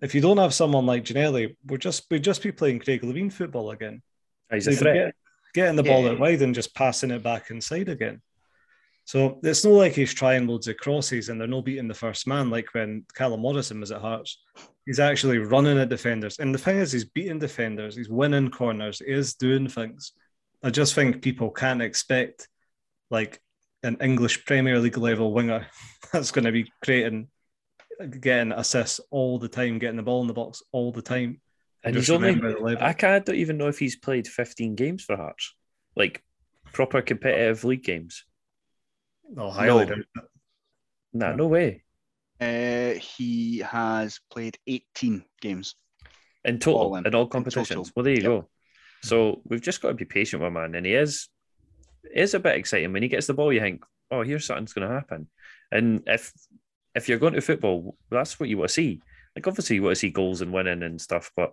[0.05, 3.33] if you don't have someone like Ginnelly, we're just we'd just be playing Craig Levein
[3.33, 4.03] football again.
[4.53, 4.95] He's a threat.
[4.95, 5.15] get-
[5.55, 6.11] getting the ball Yeah.
[6.11, 8.21] out wide and just passing it back inside again.
[9.07, 12.27] So it's not like he's trying loads of crosses and they're not beating the first
[12.27, 14.43] man like when Callumn Morrison was at Hearts.
[14.87, 16.39] He's actually running at defenders.
[16.39, 20.13] And the thing is, he's beating defenders, he's winning corners, he is doing things.
[20.63, 22.49] I just think people can't expect
[23.11, 23.41] like
[23.83, 25.67] an English Premier League level winger
[26.13, 27.29] that's going to be creating,
[28.21, 31.41] getting assists all the time, getting the ball in the box all the time.
[31.83, 35.05] And Just he's only, I, I can't don't even know if he's played 15 games
[35.05, 35.55] for Hearts.
[35.97, 36.23] Like
[36.73, 38.25] proper competitive league games.
[39.37, 39.85] Oh, highly No.
[39.85, 40.05] doubt.
[41.13, 41.37] Nah, No.
[41.37, 41.85] no way.
[42.41, 45.75] Uh, he has played 18 games.
[46.45, 47.15] In total, All in, in.
[47.15, 47.69] all competitions.
[47.69, 47.93] total.
[47.97, 48.27] Well, there you Yep.
[48.31, 48.49] go.
[49.03, 51.29] So we've just got to be patient with man, and he is
[52.15, 53.53] is a bit exciting when he gets the ball.
[53.53, 55.29] You think, oh, here's something's going to happen,
[55.71, 56.33] and if
[56.95, 59.01] if you're going to football, that's what you want to see.
[59.37, 61.53] Like obviously, you want to see goals and winning and stuff, but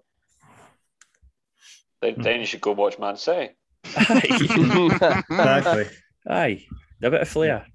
[2.01, 3.55] Then, then you should go watch Man City.
[3.97, 5.85] aye, Exactly.
[6.29, 6.65] aye,
[7.01, 7.65] a bit of flair.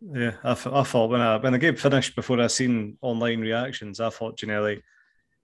[0.00, 4.00] Yeah, I, I thought when I when the game finished before I seen online reactions,
[4.00, 4.80] I thought Ginnelly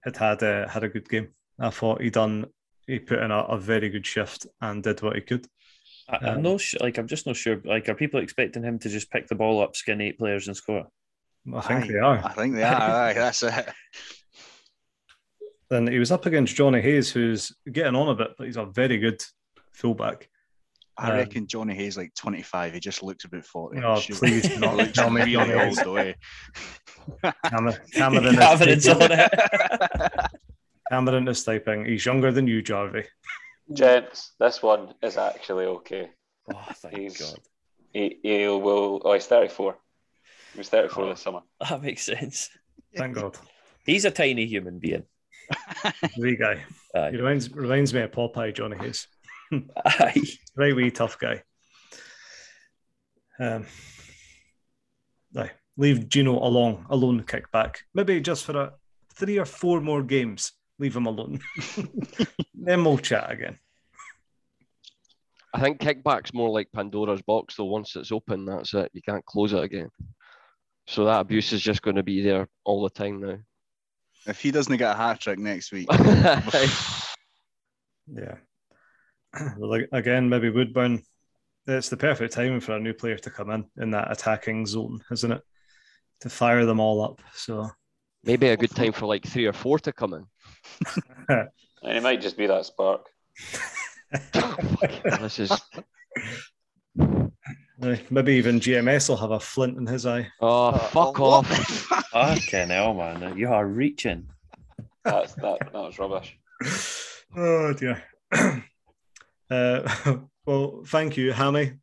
[0.03, 1.29] had had a had a good game.
[1.59, 2.45] I thought he done
[2.87, 5.45] he put in a, a very good shift and did what he could.
[6.09, 7.61] I, I'm Um, not su- like I'm just not sure.
[7.63, 10.55] Like, are people expecting him to just pick the ball up, skin eight players, and
[10.57, 10.87] score?
[11.51, 12.21] I think Aye, they are.
[12.23, 12.81] I think they are.
[12.81, 13.69] aye, that's it.
[15.69, 18.65] Then he was up against Jonny Hayes, who's getting on a bit, but he's a
[18.65, 19.23] very good
[19.73, 20.29] fullback.
[20.97, 22.73] I Um, reckon Jonny Hayes like 25.
[22.73, 23.81] He just looks about 40.
[23.83, 24.15] Oh, Sure.
[24.17, 25.77] please He not looks tell me really Johnny old Hayes.
[25.77, 26.13] though, eh?
[27.45, 29.31] Cameron, Cameron, is Cameron's on it.
[30.91, 31.85] Cameron is typing.
[31.85, 33.05] He's younger than you, Jarvey.
[33.71, 36.09] Gents, this one is actually okay.
[36.53, 37.39] oh, thank He's- God.
[37.93, 39.01] He, he will.
[39.05, 39.75] Oh, he's 34.
[40.53, 41.41] He was 34 this summer.
[41.69, 42.49] That makes sense.
[42.95, 43.37] Thank God.
[43.85, 45.03] He's a tiny human being.
[46.17, 46.63] Wee guy.
[46.93, 49.07] He reminds reminds me of Popeye, Jonny Hayes.
[49.85, 50.21] Aye.
[50.55, 51.43] right wee tough guy.
[53.39, 53.65] Um,
[55.35, 55.51] aye.
[55.77, 57.81] leave Gino alone, alone kick back.
[57.93, 58.73] Maybe just for a
[59.13, 60.53] three or four more games.
[60.79, 61.39] Leave him alone.
[62.53, 63.59] then we'll chat again.
[65.53, 67.65] I think kickback's more like Pandora's box, though.
[67.65, 68.89] Once it's open, that's it.
[68.93, 69.89] You can't close it again.
[70.87, 73.37] So that abuse is just going to be there all the time now.
[74.25, 75.87] If he doesn't get a hat trick next week,
[78.07, 78.35] Yeah.
[79.57, 81.01] Well, again, maybe Woodburn.
[81.65, 85.01] It's the perfect time for a new player to come in in that attacking zone,
[85.11, 85.41] isn't it?
[86.21, 87.19] To fire them all up.
[87.33, 87.67] So
[88.23, 90.27] Maybe a good time for like three or four to come in.
[91.85, 93.07] And it might just be that spark.
[94.35, 94.55] Oh
[95.21, 95.51] this is
[96.99, 97.22] Aye,
[98.09, 100.27] maybe even GMS will have a flint in his eye.
[100.41, 101.47] oh fuck off.
[102.11, 103.37] Fucking hell, man.
[103.37, 104.27] You are reaching.
[105.03, 106.37] That's, that, that was rubbish.
[107.35, 108.03] Oh dear.
[109.49, 111.73] uh, well, thank you, Hammy.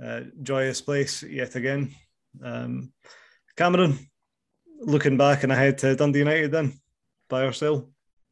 [0.00, 1.92] Uh, joyous place yet again.
[2.40, 2.92] Um,
[3.56, 3.98] Cameron,
[4.78, 6.72] looking back and ahead to Dundee United then,
[7.28, 7.82] by ourselves.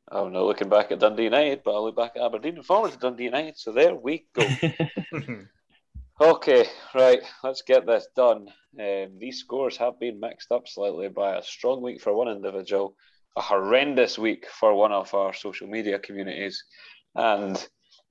[0.09, 2.93] I'm not looking back at Dundee United, but I'll look back at Aberdeen and forward
[2.93, 3.59] to Dundee United.
[3.59, 4.47] So there we go.
[6.23, 8.47] Okay, right, let's get this done.
[8.79, 12.95] Um, these scores have been mixed up slightly by a strong week for one individual,
[13.37, 16.63] a horrendous week for one of our social media communities,
[17.17, 17.67] and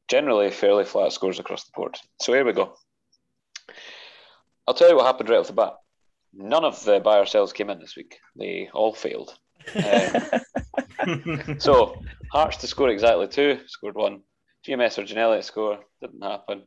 [0.09, 1.95] generally fairly flat scores across the board.
[2.21, 2.75] So here we go.
[4.67, 5.75] I'll tell you what happened right off the bat.
[6.33, 8.19] None of the buy or sells came in this week.
[8.35, 9.33] They all failed.
[9.73, 11.97] Um, so
[12.33, 14.23] Hearts to score exactly two, scored one.
[14.67, 15.79] GMS or Ginnelly score.
[16.01, 16.63] Didn't happen.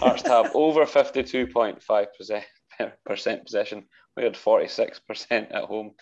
[0.00, 3.84] Hearts to have over 52.5% possession.
[4.16, 4.98] We had 46%
[5.30, 5.92] at home.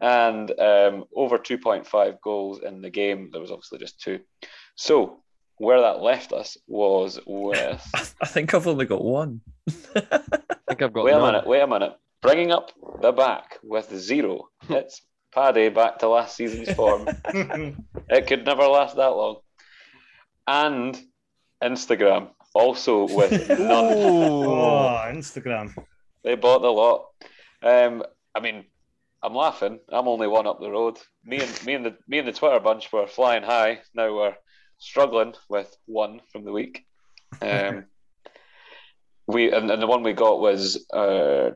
[0.00, 3.30] And um, over 2.5 goals in the game.
[3.32, 4.20] There was obviously just two.
[4.74, 5.22] So
[5.58, 7.90] where that left us was with.
[8.20, 9.40] I think I've only got one.
[9.68, 9.72] I
[10.68, 11.94] think I've got wait a minute, wait a minute.
[12.22, 14.48] Bringing up the back with zero.
[14.68, 15.02] It's
[15.32, 17.08] Paddy back to last season's form.
[18.08, 19.36] it could never last that long.
[20.46, 20.98] And
[21.62, 23.60] Instagram also with none.
[23.70, 25.74] oh, Instagram.
[26.24, 27.06] They bought the lot.
[27.62, 28.02] Um,
[28.34, 28.64] I mean,
[29.22, 29.78] I'm laughing.
[29.90, 30.98] I'm only one up the road.
[31.24, 33.80] Me and me and the me and the Twitter bunch were flying high.
[33.94, 34.36] Now we're
[34.78, 36.84] struggling with one from the week.
[37.40, 37.84] Um,
[39.26, 41.50] we and, and the one we got was uh,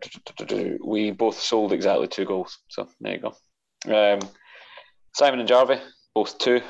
[0.85, 2.59] we both sold exactly two goals.
[2.69, 4.15] So there you go.
[4.15, 4.21] Um,
[5.15, 5.81] Simon and Jarvey
[6.15, 6.61] both two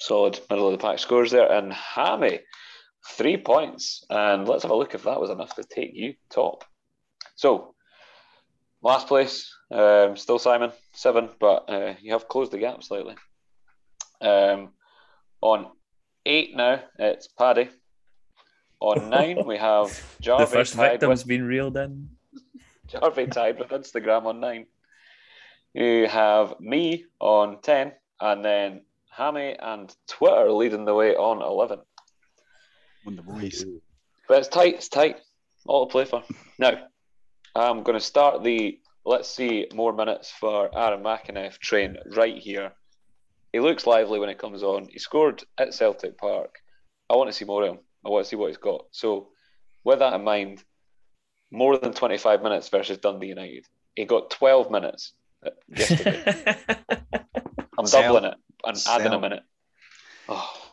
[0.00, 2.40] solid middle of the pack scores there, and Hammy
[3.06, 4.04] Three points.
[4.10, 6.64] And let's have a look if that was enough to take you top.
[7.36, 7.74] So,
[8.82, 13.16] last place, um, still Simon, seven, but uh, you have closed the gap slightly.
[14.20, 14.70] Um,
[15.40, 15.66] on
[16.24, 17.68] eight now, it's Paddy.
[18.80, 20.50] On nine, we have Jarvis.
[20.50, 21.28] the first victim's with...
[21.28, 22.08] been reeled in.
[22.88, 24.66] Jarvey tied with Instagram on nine.
[25.72, 31.80] You have me on 10, and then Hammy and Twitter leading the way on 11
[33.04, 33.64] the boys.
[34.28, 34.74] But it's tight.
[34.74, 35.18] It's tight.
[35.66, 36.22] All to play for.
[36.58, 36.78] Now,
[37.54, 42.72] I'm going to start the let's see more minutes for Aaron McEneff train right here.
[43.52, 44.88] He looks lively when it comes on.
[44.90, 46.56] He scored at Celtic Park.
[47.08, 47.78] I want to see more of him.
[48.04, 48.86] I want to see what he's got.
[48.90, 49.28] So,
[49.84, 50.64] with that in mind,
[51.50, 53.66] more than 25 minutes versus Dundee United.
[53.94, 55.12] He got 12 minutes
[55.68, 56.56] yesterday.
[57.78, 58.34] I'm doubling it
[58.64, 59.42] and adding a minute.
[60.28, 60.63] Oh.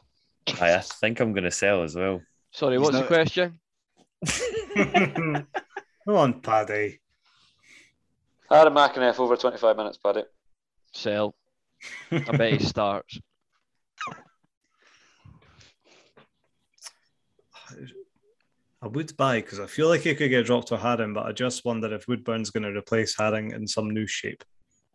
[0.60, 2.22] I, I think I'm going to sell as well.
[2.52, 3.60] Sorry, He's what's not- the question?
[6.06, 7.00] Come on, Paddy.
[8.52, 10.24] Aaron McEneff over 25 minutes, Paddy.
[10.94, 11.36] Sell.
[12.12, 13.20] I bet he starts.
[18.84, 21.32] I would buy because I feel like he could get dropped to Haring, but I
[21.32, 24.44] just wonder if Woodburn's going to replace Haring in some new shape.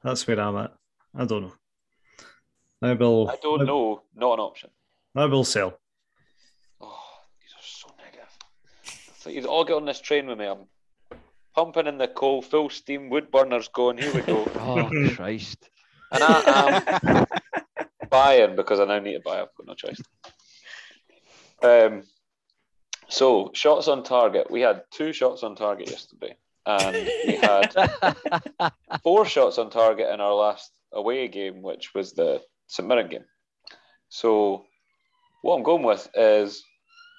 [0.03, 0.73] That's where I'm at.
[1.15, 1.55] I don't know.
[2.83, 3.31] I will.
[3.31, 4.03] I don't know.
[4.15, 4.71] Not an option.
[5.17, 5.79] I will sell.
[6.81, 6.99] Oh,
[7.41, 8.29] these are so negative.
[9.19, 10.47] So you'd all get on this train with me.
[10.47, 10.67] I'm
[11.55, 13.99] pumping in the coal, full steam, wood burners going.
[13.99, 14.47] Here we go.
[14.59, 15.71] Oh, Christ.
[16.13, 17.27] And I am
[18.11, 19.41] buying because I now need to buy.
[19.41, 20.01] I've got no choice.
[21.63, 22.03] Um,
[23.09, 24.51] so shots on target.
[24.51, 26.37] We had two shots on target yesterday,
[26.67, 27.73] and we had
[29.03, 33.25] four shots on target in our last away game, which was the St Mirren game.
[34.09, 34.65] So
[35.43, 36.63] what I'm going with is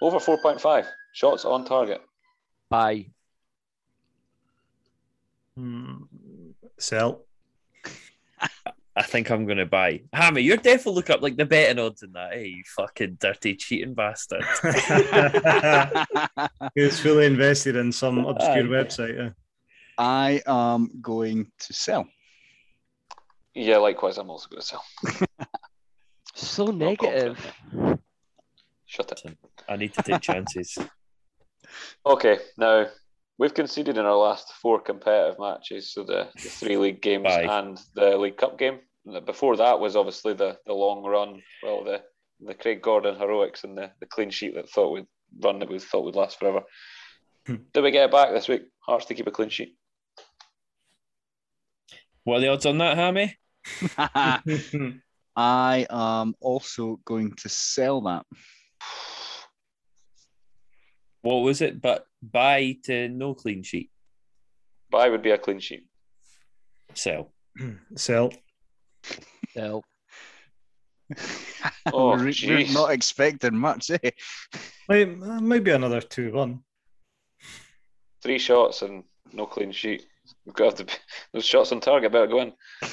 [0.01, 2.01] over 4.5 shots on target.
[2.69, 3.07] Bye.
[5.55, 6.03] Hmm.
[6.77, 7.23] Sell.
[8.95, 10.01] I think I'm going to buy.
[10.11, 12.33] Hammy, you're definitely look up like the betting odds in that.
[12.33, 14.43] Hey, you fucking dirty cheating bastard.
[16.75, 18.83] He's fully invested in some obscure Aye.
[18.83, 19.15] website.
[19.15, 19.29] Yeah.
[19.99, 22.07] I am going to sell.
[23.53, 24.83] Yeah, likewise, I'm also going to sell.
[26.33, 27.53] So Not negative.
[28.87, 29.37] Shut it.
[29.69, 30.77] I need to take chances.
[32.05, 32.87] Okay, now
[33.37, 37.59] we've conceded in our last four competitive matches, so the, the three league games Aye.
[37.59, 38.79] and the League Cup game.
[39.25, 42.01] Before that was obviously the, the long run, well, the,
[42.39, 45.07] the Craig Gordon heroics and the, the clean sheet that thought would
[45.43, 46.61] run that we thought would last forever.
[47.45, 47.55] Hmm.
[47.73, 48.63] Did we get it back this week?
[48.79, 49.75] Hearts to keep a clean sheet.
[52.23, 53.37] What are the odds on that, Hammy?
[55.35, 58.25] I am also going to sell that.
[61.27, 61.81] What was it?
[61.81, 63.91] But buy to no clean sheet.
[64.89, 65.85] Buy would be a clean sheet.
[66.93, 67.33] Sell.
[67.95, 68.31] Sell.
[69.53, 69.83] Sell.
[71.87, 74.11] Oh, we're, we're not expecting much, eh?
[74.87, 76.63] Might, maybe another 2 1.
[78.23, 79.03] Three shots and
[79.33, 80.05] no clean sheet.
[80.45, 80.93] We've got to be,
[81.33, 82.53] those shots on target better go in.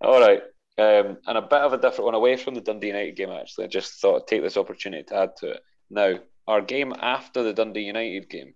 [0.00, 0.40] All right.
[0.78, 3.64] Um, and a bit of a different one away from the Dundee United game, actually.
[3.64, 5.60] I just thought I'd take this opportunity to add to it.
[5.90, 8.54] Now, our game after the Dundee United game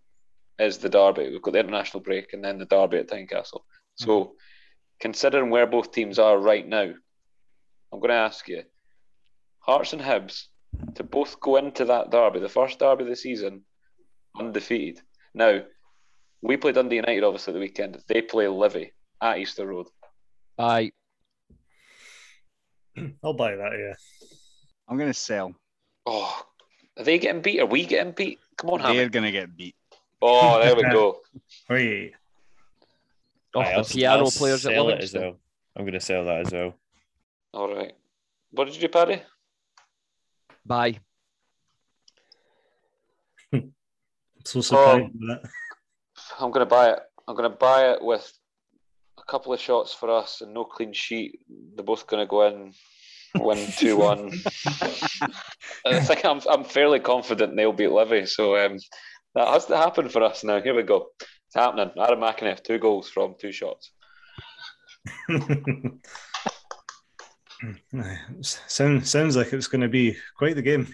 [0.58, 1.28] is the Derby.
[1.28, 3.62] We've got the international break and then the Derby at Tynecastle.
[3.96, 4.34] So,
[5.00, 6.92] considering where both teams are right now,
[7.92, 8.62] I'm going to ask you
[9.58, 10.44] Hearts and Hibs
[10.94, 13.64] to both go into that Derby, the first Derby of the season,
[14.38, 15.00] undefeated.
[15.34, 15.62] Now,
[16.40, 17.98] we play Dundee United obviously the weekend.
[18.06, 19.88] They play Livi at Easter Road.
[20.58, 20.92] Aye.
[23.24, 23.72] I'll buy that.
[23.72, 24.28] Yeah.
[24.88, 25.54] I'm gonna sell.
[26.06, 26.42] Oh,
[26.98, 27.60] are they getting beat?
[27.60, 28.38] Are we getting beat?
[28.56, 29.08] Come on, They're Hammy.
[29.08, 29.74] gonna get beat.
[30.20, 31.20] Oh, there we go.
[31.68, 32.12] Wait.
[33.54, 35.36] Oh, Aye, the I'll- piano I'll players at sell it as well.
[35.76, 36.74] I'm going to sell that as well.
[37.54, 37.92] All right.
[38.50, 39.22] What did you do, Paddy?
[40.66, 41.00] Bye.
[43.52, 43.72] I'm
[44.44, 44.62] so oh.
[44.62, 45.36] surprised Oh.
[46.40, 46.98] I'm going to buy it.
[47.26, 48.30] I'm going to buy it with
[49.22, 51.40] a couple of shots for us and no clean sheet.
[51.74, 52.72] They're both going to go in,
[53.36, 54.30] win 2 1.
[55.86, 58.28] I think I'm, I'm fairly confident they'll beat Livi.
[58.28, 58.78] So um,
[59.34, 60.60] that has to happen for us now.
[60.60, 61.08] Here we go.
[61.20, 61.90] It's happening.
[62.00, 63.92] Adam McEneff, two goals from two shots.
[68.40, 70.92] Sound, sounds like it's going to be quite the game.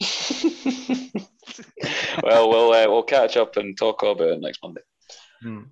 [2.22, 4.80] well, we'll uh, we'll catch up and talk about it next Monday.
[5.42, 5.64] Hmm.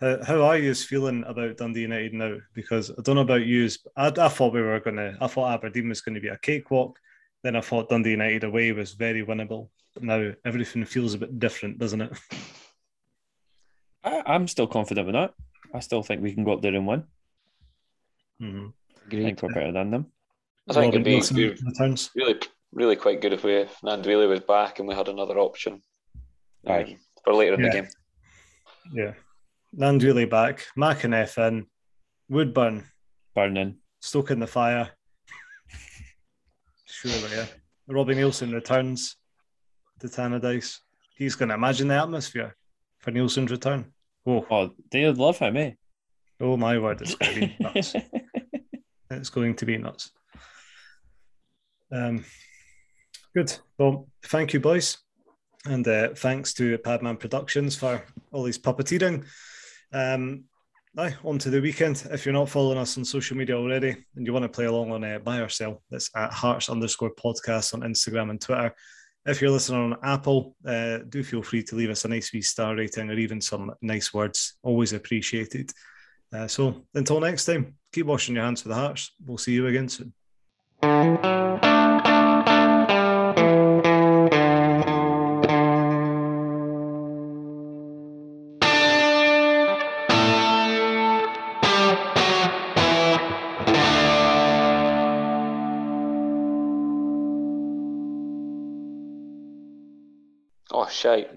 [0.00, 2.36] How, how are you feeling about Dundee United now?
[2.54, 5.26] Because I don't know about you, but I, I thought we were going to, I
[5.26, 6.98] thought Aberdeen was going to be a cakewalk.
[7.42, 9.68] Then I thought Dundee United away was very winnable.
[9.94, 12.12] But now everything feels a bit different, doesn't it?
[14.04, 15.34] I, I'm still confident with that.
[15.74, 17.04] I still think we can go up there and win.
[18.40, 18.66] Mm-hmm.
[19.08, 20.06] I think we're better than them.
[20.68, 22.10] I think it'd be, Wilson be returns.
[22.14, 22.38] really
[22.72, 25.82] really quite good if we if Gnanduillet was back and we had another option
[26.66, 26.84] um,
[27.24, 27.66] for later in Yeah.
[27.66, 27.88] the game.
[28.92, 29.12] Yeah.
[29.76, 31.66] Gnanduillet back, McEneff in,
[32.28, 32.84] Woodburn
[33.34, 33.76] Burning.
[34.00, 34.90] stoking the fire.
[36.86, 37.46] Surely, yeah.
[37.88, 39.16] Robbie Neilson returns
[40.00, 40.78] to Tannadice.
[41.16, 42.56] He's going to imagine the atmosphere
[42.98, 43.92] for Neilson's return.
[44.26, 45.72] Oh, Oh, they'd love him, eh?
[46.40, 47.94] oh my word, it's going to be nuts.
[49.10, 50.10] it's going to be nuts.
[51.92, 52.24] Um,
[53.34, 53.56] good.
[53.78, 54.98] Well, thank you, boys.
[55.66, 58.02] And uh, thanks to Padman Productions for
[58.32, 59.26] all these puppeteering.
[59.92, 60.44] Um,
[60.96, 62.06] aye, on to the weekend.
[62.10, 64.92] If you're not following us on social media already and you want to play along
[64.92, 68.74] on uh, Buy or Sell, that's at Hearts underscore podcast on Instagram and Twitter.
[69.26, 72.40] If you're listening on Apple, uh, do feel free to leave us a nice wee
[72.40, 74.56] star rating or even some nice words.
[74.62, 75.72] Always appreciated.
[76.32, 79.12] Uh, so until next time, keep washing your hands for the Hearts.
[79.24, 80.12] We'll see you again soon.
[100.90, 101.30] Shite.